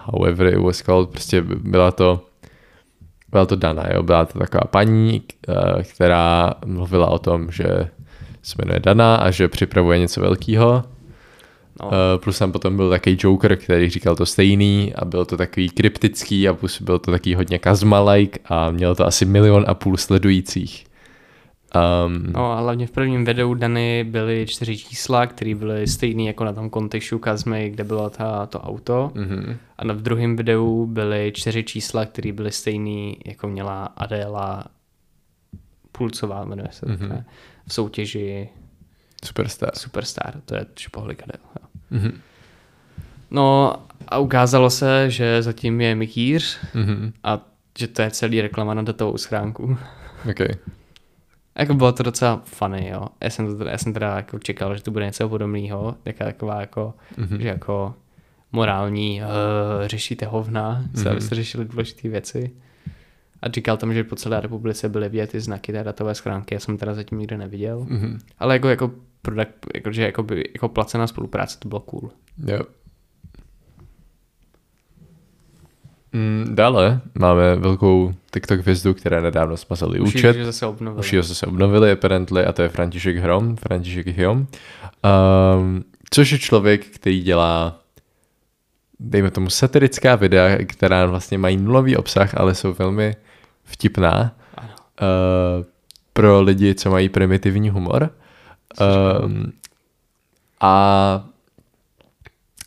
however 0.05 0.47
it 0.47 0.59
was 0.59 0.81
called, 0.81 1.09
prostě 1.09 1.41
byla 1.41 1.91
to 1.91 2.25
byla 3.31 3.45
to 3.45 3.55
Dana, 3.55 3.83
jo, 3.93 4.03
byla 4.03 4.25
to 4.25 4.39
taková 4.39 4.61
paní, 4.69 5.21
eh, 5.49 5.83
která 5.83 6.53
mluvila 6.65 7.07
o 7.07 7.19
tom, 7.19 7.51
že 7.51 7.65
se 8.43 8.55
jmenuje 8.57 8.79
Dana 8.79 9.15
a 9.15 9.31
že 9.31 9.47
připravuje 9.47 9.99
něco 9.99 10.21
velkého. 10.21 10.83
No, 11.81 11.87
Uh, 11.87 11.93
plus 12.23 12.39
tam 12.39 12.51
potom 12.51 12.75
byl 12.75 12.89
takový 12.89 13.17
Joker, 13.19 13.55
který 13.57 13.89
říkal 13.89 14.15
to 14.15 14.25
stejný 14.25 14.93
a 14.95 15.05
byl 15.05 15.25
to 15.25 15.37
takový 15.37 15.69
kryptický 15.69 16.47
a 16.47 16.53
plus 16.53 16.81
byl 16.81 16.99
to 16.99 17.11
takový 17.11 17.35
hodně 17.35 17.57
Kazma-like 17.57 18.39
a 18.45 18.71
mělo 18.71 18.95
to 18.95 19.05
asi 19.07 19.25
milion 19.25 19.65
a 19.67 19.73
půl 19.73 19.97
sledujících. 19.97 20.85
Um, 22.05 22.23
no 22.33 22.51
a 22.51 22.59
hlavně 22.59 22.87
v 22.87 22.91
prvním 22.91 23.25
videu 23.25 23.53
Dany 23.53 24.03
byly 24.03 24.45
čtyři 24.49 24.77
čísla, 24.77 25.27
které 25.27 25.55
byly 25.55 25.87
stejný 25.87 26.25
jako 26.27 26.43
na 26.43 26.53
tom 26.53 26.69
kontextu 26.69 27.19
Kazmy, 27.19 27.69
kde 27.69 27.83
bylo 27.83 28.09
ta, 28.09 28.45
to 28.45 28.59
auto. 28.61 29.11
mm-hmm. 29.15 29.57
A 29.77 29.83
na 29.85 29.93
v 29.93 30.01
druhém 30.01 30.35
videu 30.35 30.85
byly 30.85 31.31
čtyři 31.35 31.63
čísla, 31.63 32.05
které 32.05 32.31
byly 32.31 32.51
stejný, 32.51 33.17
jako 33.25 33.47
měla 33.47 33.85
Adéla 33.85 34.63
Pulcová, 35.91 36.45
jmenuje 36.45 36.67
se 36.71 36.85
Mhm. 36.85 36.97
mm-hmm. 37.09 37.23
v 37.67 37.73
soutěži 37.73 38.49
Superstar. 39.25 39.69
Superstar, 39.75 40.33
to 40.45 40.55
je 40.55 40.65
špohlik 40.79 41.23
Adéla. 41.23 41.69
Mm-hmm. 41.91 42.13
No 43.31 43.75
a 44.07 44.17
ukázalo 44.17 44.69
se, 44.69 45.09
že 45.09 45.41
zatím 45.41 45.81
je 45.81 45.95
Mikýř 45.95 46.59
Mm-hmm. 46.75 47.11
a 47.23 47.39
že 47.79 47.87
to 47.87 48.01
je 48.01 48.11
celý 48.11 48.41
reklama 48.41 48.73
na 48.73 48.81
datovou 48.81 49.17
schránku. 49.17 49.77
Okay. 50.29 50.47
Jako 51.59 51.73
bylo 51.73 51.91
to 51.91 52.03
docela 52.03 52.41
funny, 52.45 52.89
jo. 52.89 53.07
Já 53.21 53.29
jsem, 53.29 53.47
to, 53.47 53.55
teda- 53.57 53.71
já 53.71 53.77
jsem 53.77 53.93
teda 53.93 54.15
jako 54.15 54.39
čekal, 54.39 54.75
že 54.75 54.83
to 54.83 54.91
bude 54.91 55.05
něco 55.05 55.29
podobného, 55.29 55.95
taká 56.03 56.25
taková 56.25 56.61
jako, 56.61 56.93
Mhm. 57.17 57.27
mm-hmm. 57.27 57.41
že 57.41 57.47
jako 57.47 57.93
morální, 58.51 59.21
uh, 59.21 59.27
řešíte 59.87 60.25
hovna, 60.25 60.81
mm-hmm. 60.81 60.99
Mhm. 60.99 61.07
abyste 61.07 61.35
řešili 61.35 61.65
důležité 61.65 62.09
věci. 62.09 62.51
A 63.41 63.49
říkal 63.49 63.77
tam, 63.77 63.93
že 63.93 64.03
po 64.03 64.15
celé 64.15 64.41
republice 64.41 64.89
byly 64.89 65.09
vidět 65.09 65.31
ty 65.31 65.39
znaky 65.39 65.71
té 65.71 65.83
datové 65.83 66.15
schránky, 66.15 66.55
já 66.55 66.59
jsem 66.59 66.77
teda 66.77 66.93
zatím 66.93 67.19
nikde 67.19 67.37
neviděl. 67.37 67.79
Mm-hmm. 67.89 68.19
Ale 68.39 68.55
jako, 68.55 68.69
jako 68.69 68.91
product, 69.21 69.53
jako, 69.75 69.91
že 69.91 70.03
jako, 70.03 70.23
by, 70.23 70.43
jako 70.53 70.69
placená 70.69 71.07
spolupráce, 71.07 71.59
to 71.59 71.67
bylo 71.67 71.79
cool. 71.81 72.11
Jo. 72.47 72.59
Mm, 76.13 76.45
dále 76.55 77.01
máme 77.19 77.55
velkou 77.55 78.13
TikTok 78.33 78.59
hvězdu, 78.59 78.93
která 78.93 79.21
nedávno 79.21 79.57
smazali 79.57 79.99
Už 79.99 80.15
účet. 80.15 80.35
ji 80.35 80.45
zase 80.45 80.65
obnovili. 80.65 80.99
Už 80.99 81.13
ji 81.13 81.23
zase 81.23 81.45
obnovili, 81.45 81.91
apparently, 81.91 82.45
a 82.45 82.51
to 82.51 82.61
je 82.61 82.69
František 82.69 83.17
Hrom, 83.17 83.55
František 83.55 84.07
Hrom, 84.07 84.47
um, 85.57 85.83
což 86.09 86.31
je 86.31 86.39
člověk, 86.39 86.85
který 86.85 87.21
dělá 87.21 87.79
dejme 88.99 89.31
tomu 89.31 89.49
satirická 89.49 90.15
videa, 90.15 90.57
která 90.65 91.05
vlastně 91.05 91.37
mají 91.37 91.57
nulový 91.57 91.97
obsah, 91.97 92.37
ale 92.37 92.55
jsou 92.55 92.73
velmi 92.73 93.15
vtipná 93.63 94.35
Ano. 94.57 94.69
uh, 95.01 95.65
pro 96.13 96.41
lidi, 96.41 96.75
co 96.75 96.91
mají 96.91 97.09
primitivní 97.09 97.69
humor. 97.69 98.09
Um, 99.23 99.51
a 100.61 101.25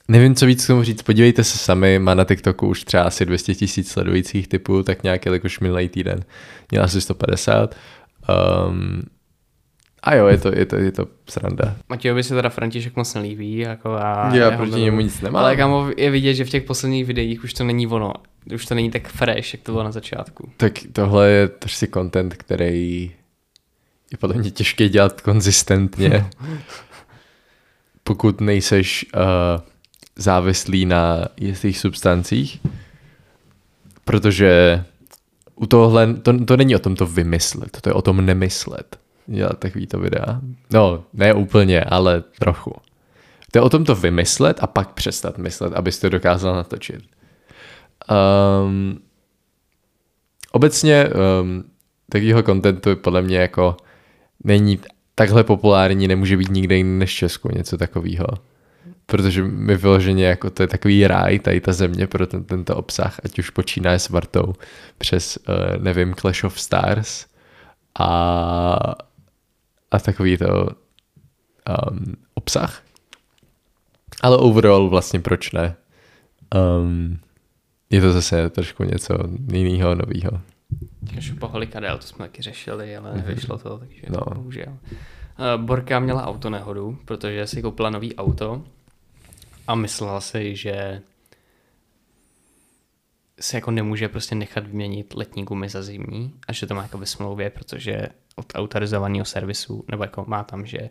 nevím, 0.08 0.34
co 0.34 0.46
víc 0.46 0.64
k 0.64 0.66
tomu 0.66 0.82
říct, 0.82 1.02
podívejte 1.02 1.44
se 1.44 1.58
sami, 1.58 1.98
má 1.98 2.14
na 2.14 2.24
TikToku 2.24 2.68
už 2.68 2.84
třeba 2.84 3.02
asi 3.02 3.26
200 3.26 3.54
tisíc 3.54 3.90
sledujících 3.90 4.48
typů, 4.48 4.82
tak 4.82 5.02
nějak 5.02 5.26
jelikož 5.26 5.60
minulý 5.60 5.88
týden 5.88 6.24
měl 6.70 6.84
asi 6.84 7.00
150. 7.00 7.74
Um, 8.68 9.02
a 10.02 10.14
jo, 10.14 10.26
je 10.26 10.38
to, 10.38 10.58
je 10.58 10.66
to, 10.66 10.76
je 10.76 10.92
to 10.92 11.06
sranda. 11.28 11.76
Matějovi 11.88 12.22
se 12.22 12.34
teda 12.34 12.48
František 12.48 12.96
moc 12.96 13.14
nelíbí. 13.14 13.58
Jako 13.58 13.92
a 13.92 14.34
Já 14.34 14.50
ho 14.50 14.56
proti 14.56 14.80
němu 14.80 15.00
nic 15.00 15.20
nemám. 15.20 15.44
Ale 15.44 15.56
kámo, 15.56 15.90
je 15.96 16.10
vidět, 16.10 16.34
že 16.34 16.44
v 16.44 16.50
těch 16.50 16.62
posledních 16.62 17.06
videích 17.06 17.44
už 17.44 17.52
to 17.52 17.64
není 17.64 17.86
ono. 17.86 18.12
Už 18.54 18.66
to 18.66 18.74
není 18.74 18.90
tak 18.90 19.08
fresh, 19.08 19.54
jak 19.54 19.62
to 19.62 19.72
bylo 19.72 19.84
na 19.84 19.92
začátku. 19.92 20.50
Tak 20.56 20.72
tohle 20.92 21.30
je 21.30 21.48
prostě 21.48 21.86
content, 21.86 22.34
který 22.34 23.12
je 24.12 24.18
podle 24.18 24.36
mě 24.36 24.50
těžké 24.50 24.88
dělat 24.88 25.20
konzistentně. 25.20 26.26
Pokud 28.04 28.40
nejseš 28.40 29.06
uh, 29.16 29.20
závislý 30.16 30.86
na 30.86 31.24
jistých 31.36 31.78
substancích. 31.78 32.60
Protože 34.04 34.84
u 35.54 35.66
tohle, 35.66 36.14
to, 36.14 36.44
to 36.44 36.56
není 36.56 36.76
o 36.76 36.78
tom 36.78 36.96
to 36.96 37.06
vymyslet, 37.06 37.80
to 37.80 37.90
je 37.90 37.92
o 37.92 38.02
tom 38.02 38.26
nemyslet. 38.26 38.98
Dělat 39.26 39.58
takovýto 39.58 39.98
videa. 39.98 40.40
No, 40.72 41.04
ne 41.12 41.34
úplně, 41.34 41.80
ale 41.80 42.22
trochu. 42.38 42.72
To 43.50 43.58
je 43.58 43.62
o 43.62 43.70
tom 43.70 43.84
to 43.84 43.94
vymyslet 43.94 44.58
a 44.60 44.66
pak 44.66 44.92
přestat 44.92 45.38
myslet, 45.38 45.72
abys 45.72 45.98
to 45.98 46.08
dokázal 46.08 46.54
natočit. 46.54 47.00
Um, 48.66 48.98
obecně 50.52 51.08
um, 51.08 51.64
takového 52.08 52.42
kontentu 52.42 52.88
je 52.88 52.96
podle 52.96 53.22
mě 53.22 53.38
jako 53.38 53.76
není 54.44 54.78
takhle 55.14 55.44
populární, 55.44 56.08
nemůže 56.08 56.36
být 56.36 56.50
nikde 56.50 56.76
jinde 56.76 56.98
než 56.98 57.14
Česku, 57.14 57.48
něco 57.54 57.78
takového. 57.78 58.26
Protože 59.06 59.42
my 59.44 59.76
vyloženě 59.76 60.24
jako 60.26 60.50
to 60.50 60.62
je 60.62 60.66
takový 60.66 61.06
ráj, 61.06 61.38
tady 61.38 61.60
ta 61.60 61.72
země 61.72 62.06
pro 62.06 62.26
ten, 62.26 62.44
tento 62.44 62.76
obsah, 62.76 63.20
ať 63.24 63.38
už 63.38 63.50
počínaje 63.50 63.98
s 63.98 64.08
Vartou 64.08 64.52
přes, 64.98 65.38
uh, 65.48 65.82
nevím, 65.82 66.14
Clash 66.14 66.44
of 66.44 66.60
Stars 66.60 67.26
a, 67.98 68.08
a 69.90 69.98
takový 69.98 70.36
to 70.36 70.68
um, 71.90 72.14
obsah. 72.34 72.82
Ale 74.22 74.36
overall 74.36 74.88
vlastně 74.88 75.20
proč 75.20 75.52
ne? 75.52 75.74
Um, 76.80 77.18
je 77.90 78.00
to 78.00 78.12
zase 78.12 78.50
trošku 78.50 78.84
něco 78.84 79.14
jiného, 79.52 79.94
nového. 79.94 80.40
Šupaholik 81.20 81.76
Adel, 81.76 81.98
to 81.98 82.06
jsme 82.06 82.24
taky 82.24 82.42
řešili, 82.42 82.96
ale 82.96 83.10
Mhm. 83.10 83.18
nevyšlo 83.26 83.58
to, 83.58 83.78
takže 83.78 84.02
No. 84.10 84.20
no. 84.28 84.34
bohužel. 84.34 84.76
Eh, 84.92 85.58
Borka 85.58 85.98
měla 86.00 86.26
auto 86.26 86.50
nehodu, 86.50 86.98
protože 87.04 87.46
si 87.46 87.62
koupila 87.62 87.90
nový 87.90 88.14
auto 88.14 88.62
a 89.66 89.74
myslela 89.74 90.20
si, 90.20 90.56
že 90.56 91.02
se 93.40 93.56
jako 93.56 93.70
nemůže 93.70 94.08
prostě 94.08 94.34
nechat 94.34 94.66
vyměnit 94.66 95.14
letní 95.14 95.44
gumy 95.44 95.68
za 95.68 95.82
zimní 95.82 96.34
a 96.48 96.52
že 96.52 96.66
to 96.66 96.74
má 96.74 96.82
jako 96.82 96.98
ve 96.98 97.06
smlouvě, 97.06 97.50
protože 97.50 98.08
od 98.36 98.46
autorizovaného 98.54 99.24
servisu, 99.24 99.84
nebo 99.90 100.04
jako 100.04 100.24
má 100.28 100.44
tam, 100.44 100.66
že 100.66 100.90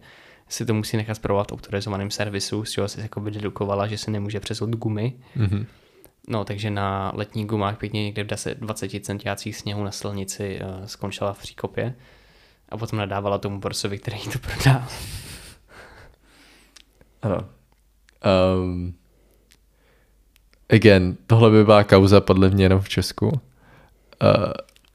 si 0.49 0.65
to 0.65 0.73
musí 0.73 0.97
nechat 0.97 1.15
zpravovat 1.15 1.51
autorizovaným 1.51 2.11
servisu, 2.11 2.65
z 2.65 2.71
čeho 2.71 2.87
si 2.87 3.01
jako 3.01 3.21
vydedukovala, 3.21 3.87
že 3.87 3.97
se 3.97 4.11
nemůže 4.11 4.39
přezout 4.39 4.69
gumy. 4.69 5.13
Mhm. 5.35 5.65
No, 6.27 6.45
takže 6.45 6.69
na 6.69 7.11
letních 7.15 7.45
gumách 7.45 7.77
pěkně 7.77 8.03
někde 8.03 8.23
v 8.23 8.27
10, 8.27 8.59
20 8.59 9.05
centiácích 9.05 9.55
sněhu 9.55 9.83
na 9.83 9.91
silnici 9.91 10.59
uh, 10.61 10.85
skončila 10.85 11.33
v 11.33 11.39
příkopě 11.39 11.95
a 12.69 12.77
potom 12.77 12.99
nadávala 12.99 13.37
tomu 13.37 13.59
borcovi, 13.59 13.99
který 13.99 14.17
jí 14.17 14.27
to 14.27 14.39
prodal. 14.39 14.83
Ano. 17.21 17.49
Um, 18.25 18.93
again, 20.69 21.17
tohle 21.27 21.51
by 21.51 21.65
byla 21.65 21.83
kauza 21.83 22.21
podle 22.21 22.49
mě 22.49 22.65
jenom 22.65 22.81
v 22.81 22.89
Česku. 22.89 23.27
Uh, 23.27 23.33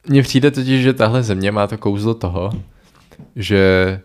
Mně 0.09 0.23
přijde 0.23 0.51
totiž, 0.51 0.83
že 0.83 0.93
tahle 0.93 1.23
země 1.23 1.53
má 1.53 1.67
to 1.67 1.79
kouzlo 1.79 2.15
toho, 2.15 2.51
že 3.37 4.01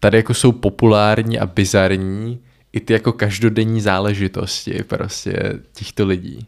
tady 0.00 0.16
jako 0.16 0.34
jsou 0.34 0.52
populární 0.52 1.38
a 1.38 1.46
bizarní 1.46 2.40
i 2.72 2.80
ty 2.80 2.92
jako 2.92 3.12
každodenní 3.12 3.80
záležitosti 3.80 4.82
prostě 4.82 5.52
těchto 5.72 6.06
lidí. 6.06 6.46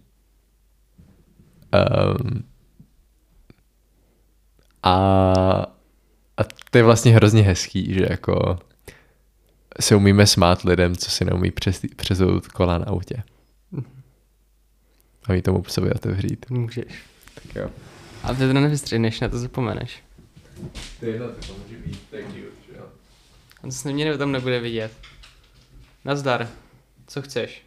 Um, 1.74 2.44
a, 4.82 4.92
a 6.36 6.44
to 6.70 6.78
je 6.78 6.84
vlastně 6.84 7.14
hrozně 7.14 7.42
hezký, 7.42 7.94
že 7.94 8.06
jako 8.10 8.58
se 9.80 9.96
umíme 9.96 10.26
smát 10.26 10.62
lidem, 10.62 10.96
co 10.96 11.10
si 11.10 11.24
neumí 11.24 11.50
přes, 11.50 11.80
přezout 11.96 12.48
kola 12.48 12.78
na 12.78 12.84
autě. 12.84 13.22
A 15.24 15.32
mít 15.32 15.42
tomu 15.42 15.62
po 15.62 15.70
sobě 15.70 15.94
otevřít. 15.94 16.50
Můžeš. 16.50 17.02
Tak 17.34 17.54
jo. 17.54 17.70
A 18.22 18.34
ty 18.34 18.38
to 18.38 18.52
nevystřihneš, 18.52 19.20
na 19.20 19.28
to 19.28 19.38
zapomeneš. 19.38 20.02
To 21.00 21.06
je 21.06 21.12
jedno, 21.12 21.28
to 21.28 21.54
může 21.62 21.76
být 21.76 22.00
že 22.32 22.76
jo. 22.76 22.84
A 23.62 23.62
to 23.62 23.72
se 23.72 23.92
mě 23.92 24.18
tam 24.18 24.32
nebude 24.32 24.60
vidět. 24.60 24.92
Nazdar. 26.04 26.48
Co 27.06 27.22
chceš? 27.22 27.62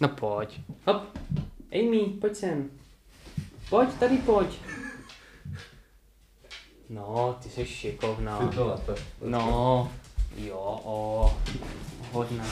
No 0.00 0.08
pojď. 0.08 0.60
Hop. 0.86 1.18
Amy, 1.72 1.98
pojď 2.20 2.36
sem. 2.36 2.70
Pojď, 3.68 3.94
tady 3.94 4.16
pojď. 4.16 4.58
No, 6.90 7.36
ty 7.42 7.48
jsi 7.48 7.66
šikovná. 7.66 8.50
No, 9.24 9.88
jo, 10.36 10.80
o, 10.84 11.34
hodná. 12.12 12.44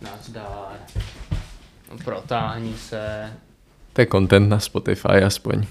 Nazdar. 0.00 0.76
No, 1.90 1.96
protáhni 2.04 2.74
se. 2.76 3.32
To 3.92 4.00
je 4.00 4.06
content 4.06 4.48
na 4.48 4.58
Spotify 4.58 5.22
aspoň. 5.26 5.66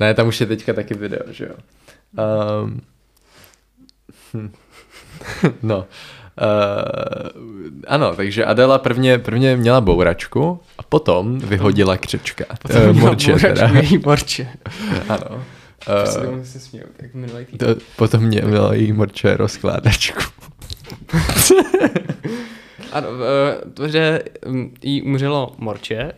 ne, 0.00 0.14
tam 0.14 0.28
už 0.28 0.40
je 0.40 0.46
teďka 0.46 0.72
taky 0.72 0.94
video, 0.94 1.32
že 1.32 1.44
jo. 1.44 1.54
Um, 2.62 2.80
hm. 4.34 4.52
no. 5.62 5.86
Uh, 6.40 7.40
ano, 7.86 8.16
takže 8.16 8.44
Adela 8.44 8.78
prvně, 8.78 9.18
prvně 9.18 9.56
měla 9.56 9.80
bouračku 9.80 10.60
a 10.78 10.82
potom 10.82 11.38
vyhodila 11.38 11.96
křečka. 11.96 12.44
Potom 12.62 12.82
Uh, 12.82 12.92
měla 12.92 13.06
morče 13.08 13.34
teda. 13.34 13.66
bouračku, 13.66 13.76
její 13.76 14.02
morče. 14.04 14.48
ano. 15.08 15.44
Uh, 15.88 16.42
se 16.44 16.60
směl, 16.60 16.84
minulý 17.14 17.44
týden. 17.44 17.74
to, 17.74 17.80
potom 17.96 18.22
mě 18.22 18.42
měla 18.42 18.74
její 18.74 18.92
morče 18.92 19.36
rozkládačku. 19.36 20.20
Ano, 22.92 23.08
eh, 23.08 23.70
to, 23.74 23.88
že 23.88 24.22
hm, 24.48 24.74
jí 24.82 25.02
umřelo 25.02 25.54
morče 25.58 26.12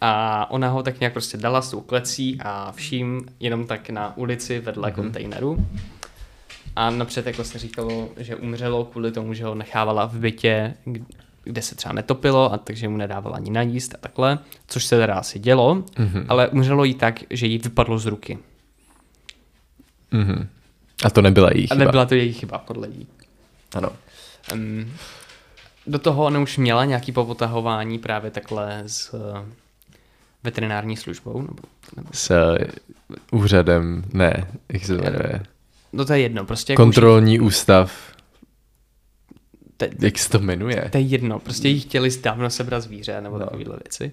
a 0.00 0.46
ona 0.50 0.68
ho 0.68 0.82
tak 0.82 1.00
nějak 1.00 1.12
prostě 1.12 1.36
dala 1.36 1.62
s 1.62 1.70
tou 1.70 1.80
klecí 1.80 2.38
a 2.44 2.72
vším 2.72 3.26
jenom 3.40 3.66
tak 3.66 3.90
na 3.90 4.16
ulici 4.16 4.58
vedle 4.60 4.88
Mhm. 4.90 4.92
mm-hmm. 4.98 5.02
kontejneru. 5.02 5.66
A 6.76 6.90
napřed 6.90 7.26
jako 7.26 7.44
se 7.44 7.58
říkalo, 7.58 8.08
že 8.16 8.36
umřelo 8.36 8.84
kvůli 8.84 9.12
tomu, 9.12 9.34
že 9.34 9.44
ho 9.44 9.54
nechávala 9.54 10.06
v 10.06 10.14
bytě, 10.14 10.74
kde 11.44 11.62
se 11.62 11.74
třeba 11.74 11.92
netopilo 11.94 12.52
a 12.52 12.58
takže 12.58 12.88
mu 12.88 12.96
nedávala 12.96 13.36
ani 13.36 13.50
najíst 13.50 13.94
a 13.94 13.98
takhle, 13.98 14.38
což 14.66 14.84
se 14.84 14.98
teda 14.98 15.14
asi 15.14 15.38
dělo, 15.38 15.74
Mhm. 15.74 15.84
mm-hmm. 15.98 16.24
ale 16.28 16.48
umřelo 16.48 16.84
jí 16.84 16.94
tak, 16.94 17.20
že 17.30 17.46
jí 17.46 17.58
vypadlo 17.58 17.98
z 17.98 18.06
ruky. 18.06 18.38
Mhm. 20.10 20.48
A 21.04 21.10
to 21.10 21.22
nebyla 21.22 21.50
její 21.54 21.68
A 21.70 21.74
chyba. 21.74 21.84
nebyla 21.84 22.06
to 22.06 22.14
její 22.14 22.32
chyba, 22.32 22.58
podle 22.58 22.88
ní. 22.88 23.06
Ano. 23.74 23.90
Um, 24.52 24.92
do 25.86 25.98
toho 25.98 26.24
ona 26.24 26.40
už 26.40 26.58
měla 26.58 26.84
nějaký 26.84 27.12
popotahování 27.12 27.98
právě 27.98 28.30
takhle 28.30 28.82
s 28.86 29.14
uh, 29.14 29.20
veterinární 30.44 30.96
službou. 30.96 31.40
Nebo, 31.42 31.62
nebo, 31.96 32.08
S 32.12 32.30
eh, 32.30 32.58
úřadem, 33.32 34.04
ne, 34.12 34.46
jak 34.72 34.84
se 34.84 34.96
to 34.96 35.02
jmenuje. 35.02 35.42
no 35.92 36.04
to 36.04 36.12
je 36.12 36.20
jedno, 36.20 36.44
prostě 36.44 36.72
jako 36.72 36.82
Kontrolní 36.82 37.40
ústav, 37.40 37.92
už, 38.10 38.16
te, 39.76 39.90
jak 39.98 40.18
se 40.18 40.30
to 40.30 40.38
jmenuje? 40.38 40.88
to 40.92 40.98
je 40.98 41.04
jedno, 41.04 41.38
prostě 41.38 41.68
jí 41.68 41.80
chtěli 41.80 42.10
dávno 42.22 42.50
sebrat 42.50 42.82
zvíře 42.82 43.20
nebo 43.20 43.38
No. 43.38 43.44
takovéhle 43.44 43.76
věci. 43.84 44.12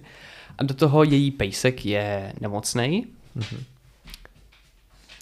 A 0.58 0.62
do 0.64 0.74
toho 0.74 1.04
její 1.04 1.30
pejsek 1.30 1.86
je 1.86 2.32
nemocný. 2.40 3.06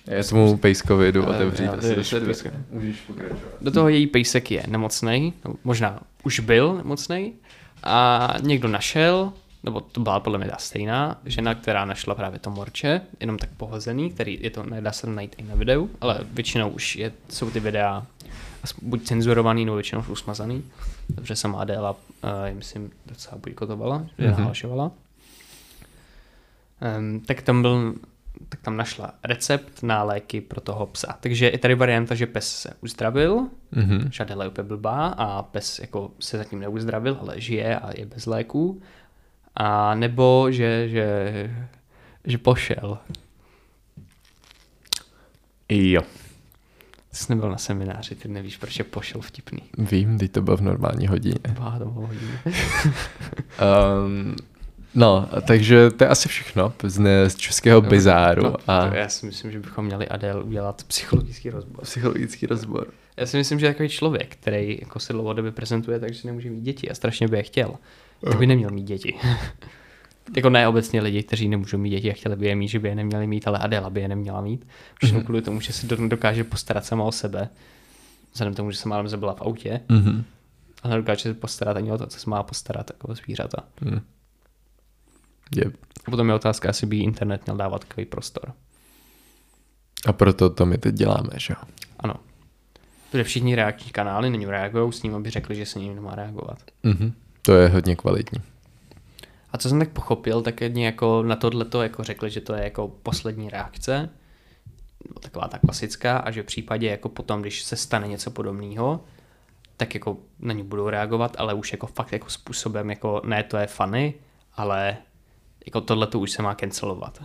Já 0.07 0.23
tomu 0.23 0.57
pejskovi 0.57 1.13
jdu 1.13 1.27
otevřít. 1.27 1.65
jo, 1.65 1.73
asi 1.79 1.95
do. 1.95 2.53
Můžeš 2.71 3.01
pokračovat. 3.01 3.41
Do 3.61 3.71
toho 3.71 3.89
její 3.89 4.07
pejsek 4.07 4.51
je 4.51 4.63
nemocný, 4.69 5.33
možná 5.65 6.01
už 6.25 6.41
byl 6.41 6.75
nemocný. 6.77 7.33
A 7.83 8.29
někdo 8.43 8.69
našel, 8.69 9.33
nebo 9.63 9.81
to 9.81 10.01
byla 10.01 10.21
podle 10.21 10.39
mě 10.39 10.49
ta 10.49 10.57
stejná 10.59 11.21
žena, 11.25 11.55
která 11.55 11.85
našla 11.85 12.15
právě 12.15 12.39
to 12.39 12.51
morče, 12.51 13.01
jenom 13.21 13.39
tak 13.39 13.49
pohozený, 13.57 14.11
který 14.11 14.39
je 14.41 14.51
to, 14.51 14.63
nedá 14.63 14.93
se 14.93 15.07
to 15.07 15.13
najít 15.13 15.35
i 15.39 15.43
na 15.43 15.55
videu, 15.55 15.91
ale 16.01 16.19
většinou 16.33 16.69
už 16.71 16.97
je, 16.97 17.13
jsou 17.29 17.51
ty 17.51 17.61
videa 17.61 18.07
aspoň 18.63 18.89
buď 18.89 19.03
cenzurovaný, 19.05 19.65
nebo 19.65 19.77
většinou 19.77 20.01
už 20.01 20.09
usmazaný. 20.09 20.65
Dobře 21.09 21.37
sama 21.37 21.61
Adela, 21.61 21.91
uh, 21.91 21.99
myslím, 22.53 22.91
docela 23.07 23.39
bojkotovala, 23.39 23.99
že 24.19 24.25
Mhm. 24.25 24.35
mm-hmm. 24.35 24.39
nahlašovala. 24.39 24.91
Um, 26.99 27.21
tak 27.21 27.43
tam 27.43 27.63
byl, 27.63 27.95
tak 28.49 28.61
tam 28.61 28.77
našla 28.77 29.15
recept 29.25 29.83
na 29.83 30.03
léky 30.03 30.41
pro 30.41 30.61
toho 30.61 30.87
psa. 30.87 31.17
Takže 31.21 31.51
je 31.51 31.59
tady 31.59 31.75
varianta, 31.75 32.15
že 32.15 32.27
pes 32.27 32.57
se 32.61 32.71
uzdravil, 32.81 33.47
Mhm. 33.73 34.09
že 34.13 34.23
Adela 34.25 34.45
je 34.45 34.51
úplně 34.51 34.69
blbá 34.69 35.07
a 35.09 35.43
pes 35.43 35.79
jako 35.79 36.11
se 36.21 36.39
zatím 36.39 36.61
neuzdravil, 36.61 37.17
ale 37.21 37.41
žije 37.41 37.79
a 37.79 37.91
je 37.99 38.07
bez 38.07 38.27
léků. 38.27 38.83
A 39.57 39.95
nebo 39.95 40.47
že, 40.51 40.89
že, 40.89 41.07
že 42.25 42.39
pošel. 42.39 42.99
Jo. 45.69 46.03
Ty 47.11 47.17
jsi 47.17 47.35
nebyl 47.35 47.51
na 47.51 47.59
semináři, 47.59 48.15
ty 48.15 48.29
nevíš, 48.29 48.57
proč 48.57 48.79
je 48.79 48.85
pošel 48.85 49.21
vtipný. 49.21 49.59
Vím, 49.79 50.19
teď 50.19 50.33
to 50.33 50.43
bylo 50.43 50.57
v 50.57 50.61
normální 50.61 51.07
hodině. 51.07 51.39
Bá, 51.59 51.79
to 51.79 51.85
bylo 51.85 52.07
hodně. 52.07 52.29
Um, 54.07 54.37
no, 54.97 55.29
takže 55.47 55.91
to 55.91 56.05
je 56.05 56.09
asi 56.09 56.29
všechno 56.29 56.73
z, 56.87 57.35
českého 57.37 57.81
bizáru 57.81 58.43
No, 58.43 58.55
a 58.67 58.89
to 58.89 58.95
já 58.95 59.09
si 59.09 59.27
myslím, 59.27 59.53
že 59.53 59.61
bychom 59.61 59.85
měli 59.87 60.09
Adel 60.09 60.43
udělat 60.47 60.85
psychologický 60.85 61.51
rozbor. 61.51 61.83
psychologický 61.85 62.47
rozbor. 62.47 62.87
Já 63.17 63.27
si 63.27 63.37
myslím, 63.37 63.59
že 63.61 63.67
takový 63.67 63.89
člověk, 63.89 64.37
který 64.37 64.79
jako 64.81 64.99
se 65.01 65.13
dlouhodobě 65.13 65.53
prezentuje, 65.53 66.01
takže 66.01 66.21
nemůže 66.29 66.51
mít 66.51 66.61
děti 66.63 66.91
a 66.91 66.95
strašně 66.95 67.29
by 67.29 67.37
je 67.37 67.43
chtěl, 67.43 67.75
tak 68.25 68.39
by 68.39 68.47
neměl 68.47 68.71
mít 68.71 68.85
děti. 68.85 69.15
jako 70.37 70.51
ne 70.51 70.69
obecně 70.69 71.01
lidi, 71.01 71.23
kteří 71.23 71.49
nemůžou 71.49 71.79
mít 71.79 71.91
děti 71.91 72.11
a 72.11 72.15
chtěli 72.15 72.37
by 72.37 72.47
je 72.47 72.57
mít, 72.57 72.69
že 72.69 72.79
by 72.79 72.89
je 72.89 72.95
neměli 72.95 73.27
mít, 73.27 73.49
ale 73.49 73.59
Adela 73.59 73.91
by 73.91 74.01
je 74.01 74.09
neměla 74.09 74.41
mít. 74.41 74.67
Všechno 75.03 75.21
kvůli 75.21 75.43
tomu, 75.43 75.61
že 75.61 75.73
do- 75.87 76.09
dokáže 76.09 76.45
postarat 76.45 76.85
sama 76.85 77.05
o 77.05 77.13
sebe. 77.13 77.49
Vzhledem 78.33 78.55
k 78.55 78.57
tomu, 78.57 78.71
že 78.71 78.79
se 78.79 78.89
málem 78.89 79.09
zabila 79.09 79.35
v 79.35 79.43
autě, 79.43 79.81
Mhm. 79.89 80.25
a 80.83 80.89
nedokáže 80.89 81.23
se 81.23 81.35
postarat 81.35 81.77
ani 81.77 81.93
o 81.93 81.99
to, 81.99 82.07
co 82.07 82.19
se 82.19 82.31
má 82.31 82.43
postarat 82.43 82.91
jako 82.91 83.15
zvířata. 83.15 83.63
Mhm. 83.81 84.01
Je. 85.57 85.65
A 86.07 86.11
potom 86.11 86.29
je 86.29 86.35
otázka, 86.35 86.69
jestli 86.69 86.87
by 86.87 86.97
internet 86.97 87.47
měl 87.47 87.57
dávat 87.57 87.85
takový 87.85 88.07
prostor. 88.07 88.53
A 90.07 90.13
proto 90.13 90.51
to 90.51 90.67
my 90.67 90.79
teď 90.79 90.95
děláme, 90.95 91.31
že 91.37 91.55
jo? 91.55 91.69
Ano. 91.99 92.15
Protože 93.11 93.25
všichni 93.25 93.55
reakční 93.55 93.91
kanály 93.91 94.31
na 94.31 94.37
něj 94.37 94.49
reagují 94.49 94.93
s 94.93 95.03
ním, 95.03 95.15
aby 95.15 95.31
řekli, 95.31 95.57
že 95.57 95.67
se 95.67 95.79
ním 95.79 95.95
nemá 95.95 96.15
reagovat. 96.15 96.59
Mhm. 96.83 97.13
To 97.43 97.55
je 97.55 97.69
hodně 97.69 97.97
kvalitní. 97.97 98.41
A 99.53 99.59
co 99.59 99.69
jsem 99.69 99.79
tak 99.79 99.91
pochopil, 99.91 100.43
tak 100.43 100.61
jedni 100.61 100.85
jako 100.85 101.23
na 101.23 101.37
tohleto 101.37 101.83
jako 101.83 102.05
řekli, 102.05 102.31
že 102.31 102.41
to 102.41 102.55
je 102.55 102.65
jako 102.65 102.89
poslední 102.89 103.51
reakce, 103.51 104.11
nebo 105.09 105.21
taková 105.21 105.49
ta 105.49 105.59
klasická, 105.59 106.19
a 106.19 106.31
že 106.31 106.43
v 106.43 106.47
případě 106.47 106.87
jako 106.87 107.09
potom, 107.09 107.41
když 107.41 107.63
se 107.63 107.77
stane 107.77 108.09
něco 108.09 108.31
podobného, 108.31 109.05
tak 109.77 109.95
jako 109.95 110.17
na 110.41 110.53
ní 110.53 110.63
budou 110.63 110.89
reagovat, 110.89 111.37
ale 111.39 111.55
už 111.55 111.73
jako 111.73 111.87
fakt 111.87 112.13
jako 112.13 112.31
způsobem, 112.31 112.91
jako 112.91 113.23
ne 113.25 113.43
to 113.43 113.57
je 113.57 113.67
funny, 113.67 114.15
ale 114.55 114.97
jako 115.67 115.81
tohle 115.81 116.07
to 116.07 116.19
už 116.19 116.31
se 116.31 116.43
má 116.43 116.55
cancelovat. 116.55 117.23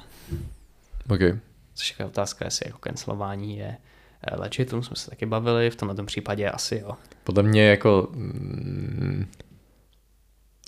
OK. 1.10 1.20
Což 1.74 1.96
je 2.00 2.06
otázka, 2.06 2.46
jestli 2.46 2.70
jako 2.70 2.80
cancelování 2.80 3.58
je 3.58 3.78
eh, 4.28 4.36
legit, 4.36 4.70
tomu 4.70 4.84
jsme 4.84 4.96
se 4.96 5.10
taky 5.10 5.26
bavili, 5.26 5.70
v 5.70 5.76
tomhle 5.76 6.06
případě 6.06 6.50
asi 6.50 6.76
jo. 6.76 6.92
Podle 7.24 7.44
mě 7.44 7.64
jako 7.64 8.08
mm, 8.12 9.26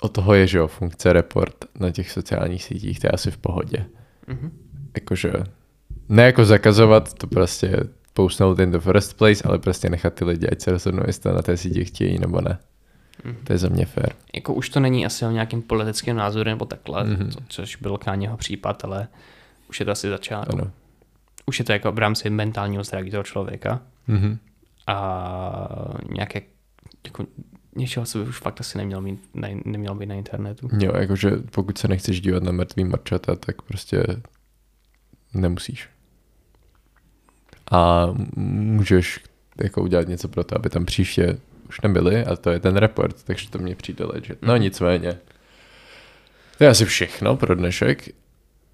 o 0.00 0.08
toho 0.08 0.34
je, 0.34 0.46
že 0.46 0.58
jo, 0.58 0.66
funkce 0.66 1.12
report 1.12 1.64
na 1.80 1.90
těch 1.90 2.10
sociálních 2.10 2.64
sítích, 2.64 3.00
to 3.00 3.06
je 3.06 3.10
asi 3.10 3.30
v 3.30 3.36
pohodě. 3.36 3.86
Mm-hmm. 4.28 4.50
Jakože 4.94 5.32
ne 6.08 6.22
jako 6.22 6.44
zakazovat 6.44 7.14
to 7.14 7.26
prostě 7.26 7.76
postnout 8.12 8.58
in 8.58 8.70
the 8.70 8.78
first 8.78 9.16
place, 9.16 9.42
ale 9.44 9.58
prostě 9.58 9.90
nechat 9.90 10.14
ty 10.14 10.24
lidi, 10.24 10.48
ať 10.48 10.60
se 10.60 10.70
rozhodnou, 10.70 11.02
jestli 11.06 11.22
to 11.22 11.32
na 11.32 11.42
té 11.42 11.56
síti 11.56 11.84
chtějí 11.84 12.18
nebo 12.18 12.40
ne. 12.40 12.58
Mhm. 13.24 13.36
To 13.44 13.52
je 13.52 13.58
za 13.58 13.68
mě 13.68 13.86
fair. 13.86 14.12
Jako 14.34 14.54
už 14.54 14.68
to 14.68 14.80
není 14.80 15.06
asi 15.06 15.24
o 15.26 15.30
nějakým 15.30 15.62
politickém 15.62 16.16
názoru 16.16 16.50
nebo 16.50 16.64
takhle, 16.64 17.04
Mhm. 17.04 17.14
mm-hmm. 17.16 17.42
což 17.48 17.76
byl 17.76 17.98
Káněho 17.98 18.36
případ, 18.36 18.84
ale 18.84 19.08
už 19.68 19.80
je 19.80 19.86
to 19.86 19.92
asi 19.92 20.08
začátek. 20.08 20.54
Ano. 20.54 20.70
Už 21.46 21.58
je 21.58 21.64
to 21.64 21.72
jako 21.72 21.92
v 21.92 21.98
rámci 21.98 22.30
mentálního 22.30 22.84
zdraví 22.84 23.10
toho 23.10 23.22
člověka 23.22 23.80
Mhm. 24.08 24.38
a 24.86 25.68
nějaké 26.14 26.42
jako 27.04 27.26
něčeho, 27.76 28.06
co 28.06 28.18
by 28.18 28.24
už 28.24 28.38
fakt 28.38 28.60
asi 28.60 28.78
nemělo, 28.78 29.02
mít, 29.02 29.20
ne, 29.34 29.54
nemělo 29.64 29.94
být 29.94 30.06
na 30.06 30.14
internetu. 30.14 30.68
Jo, 30.80 30.92
jakože 30.96 31.30
pokud 31.50 31.78
se 31.78 31.88
nechceš 31.88 32.20
dívat 32.20 32.42
na 32.42 32.52
mrtvý 32.52 32.84
marčata, 32.84 33.36
tak 33.36 33.62
prostě 33.62 34.04
nemusíš. 35.34 35.88
A 37.70 38.06
můžeš 38.36 39.20
jako 39.62 39.82
udělat 39.82 40.08
něco 40.08 40.28
pro 40.28 40.44
to, 40.44 40.56
aby 40.56 40.70
tam 40.70 40.84
příště 40.84 41.38
už 41.68 41.80
nebyli 41.80 42.24
a 42.24 42.36
to 42.36 42.50
je 42.50 42.60
ten 42.60 42.76
report, 42.76 43.22
takže 43.24 43.50
to 43.50 43.58
mě 43.58 43.76
přijde 43.76 44.04
legit. 44.04 44.38
No 44.42 44.52
Mhm. 44.54 44.62
nicméně. 44.62 45.18
To 46.58 46.64
je 46.64 46.70
asi 46.70 46.84
všechno 46.84 47.36
pro 47.36 47.54
dnešek 47.54 48.08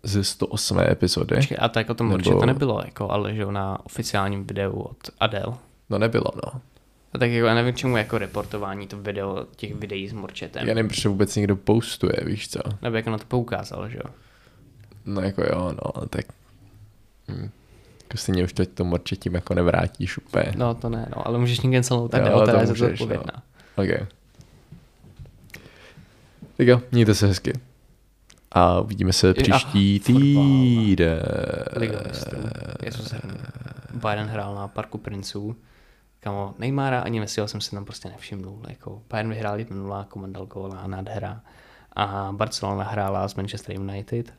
ze 0.02 0.24
108. 0.24 0.90
epizody. 0.90 1.36
Počkej, 1.36 1.58
a 1.60 1.68
tak 1.68 1.90
o 1.90 1.94
tom 1.94 2.06
Nebo- 2.06 2.14
určitě 2.14 2.34
to 2.36 2.46
nebylo, 2.46 2.82
jako, 2.84 3.10
ale 3.10 3.34
že 3.34 3.46
na 3.46 3.78
oficiálním 3.86 4.46
videu 4.46 4.72
od 4.80 4.96
Adele. 5.20 5.54
No 5.90 5.98
nebylo, 5.98 6.30
no. 6.34 6.60
A 7.12 7.18
tak 7.18 7.30
jako 7.30 7.46
já 7.46 7.54
nevím, 7.54 7.74
čemu 7.74 7.96
jako 7.96 8.18
reportování 8.18 8.86
to 8.86 8.98
video 8.98 9.46
těch 9.56 9.74
videí 9.74 10.08
s 10.08 10.12
Morčetem. 10.12 10.68
Já 10.68 10.74
nevím, 10.74 10.88
proč 10.88 11.06
vůbec 11.06 11.36
někdo 11.36 11.56
postuje, 11.56 12.12
víš 12.22 12.48
co? 12.48 12.60
Nebo 12.82 12.96
jako 12.96 13.10
na 13.10 13.18
to 13.18 13.24
poukázal, 13.28 13.88
že 13.88 13.96
jo. 13.96 14.14
No 15.06 15.20
jako 15.20 15.42
jo, 15.42 15.72
no, 15.84 16.06
tak... 16.06 16.24
Hm. 17.28 17.50
Jako 18.10 18.18
stejně 18.18 18.44
už 18.44 18.52
teď 18.52 18.70
to 18.70 18.84
morče 18.84 19.16
tím 19.16 19.34
jako 19.34 19.54
nevrátíš 19.54 20.18
úplně. 20.18 20.52
No 20.56 20.74
to 20.74 20.88
ne, 20.88 21.08
no, 21.16 21.26
ale 21.28 21.38
můžeš 21.38 21.60
někde 21.60 21.82
celou 21.82 22.02
Jo, 22.02 22.08
tady, 22.08 22.30
to 22.30 22.42
která 22.42 22.60
je 22.60 22.66
za 22.66 22.74
to 22.74 22.84
no. 22.84 22.90
odpovědná. 22.92 23.42
OK. 23.76 24.08
Tak 26.56 26.66
jo, 26.66 26.80
mějte 26.92 27.14
se 27.14 27.26
hezky. 27.26 27.52
A 28.52 28.80
uvidíme 28.80 29.12
se 29.12 29.34
příští 29.34 29.98
fotbal. 29.98 30.22
týden. 30.22 31.22
Bayern 33.94 34.28
hrál 34.28 34.54
na 34.54 34.68
Parku 34.68 34.98
princů. 34.98 35.56
Kamo, 36.20 36.54
Neymara 36.58 37.00
ani 37.00 37.20
Messiho 37.20 37.48
jsem 37.48 37.60
si 37.60 37.70
tam 37.70 37.84
prostě 37.84 38.08
nevšimnul. 38.08 38.62
Jako 38.68 39.02
Bayern 39.10 39.30
vyhrál 39.30 39.58
1-0, 39.58 40.04
komandal 40.04 40.46
gól 40.46 40.72
a 40.78 40.86
nádhera. 40.86 41.40
A 41.96 42.28
Barcelona 42.32 42.84
hrála 42.84 43.28
s 43.28 43.34
Manchester 43.34 43.76
United 43.76 44.32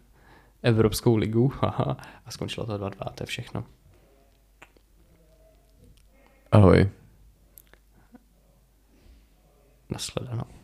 Evropskou 0.63 1.15
ligu 1.15 1.47
haha, 1.61 1.97
a 2.25 2.31
skončilo 2.31 2.65
to 2.65 2.77
2-2, 2.77 3.11
to 3.13 3.23
je 3.23 3.27
všechno. 3.27 3.63
Ahoj. 6.51 6.89
Nasledanou. 9.89 10.60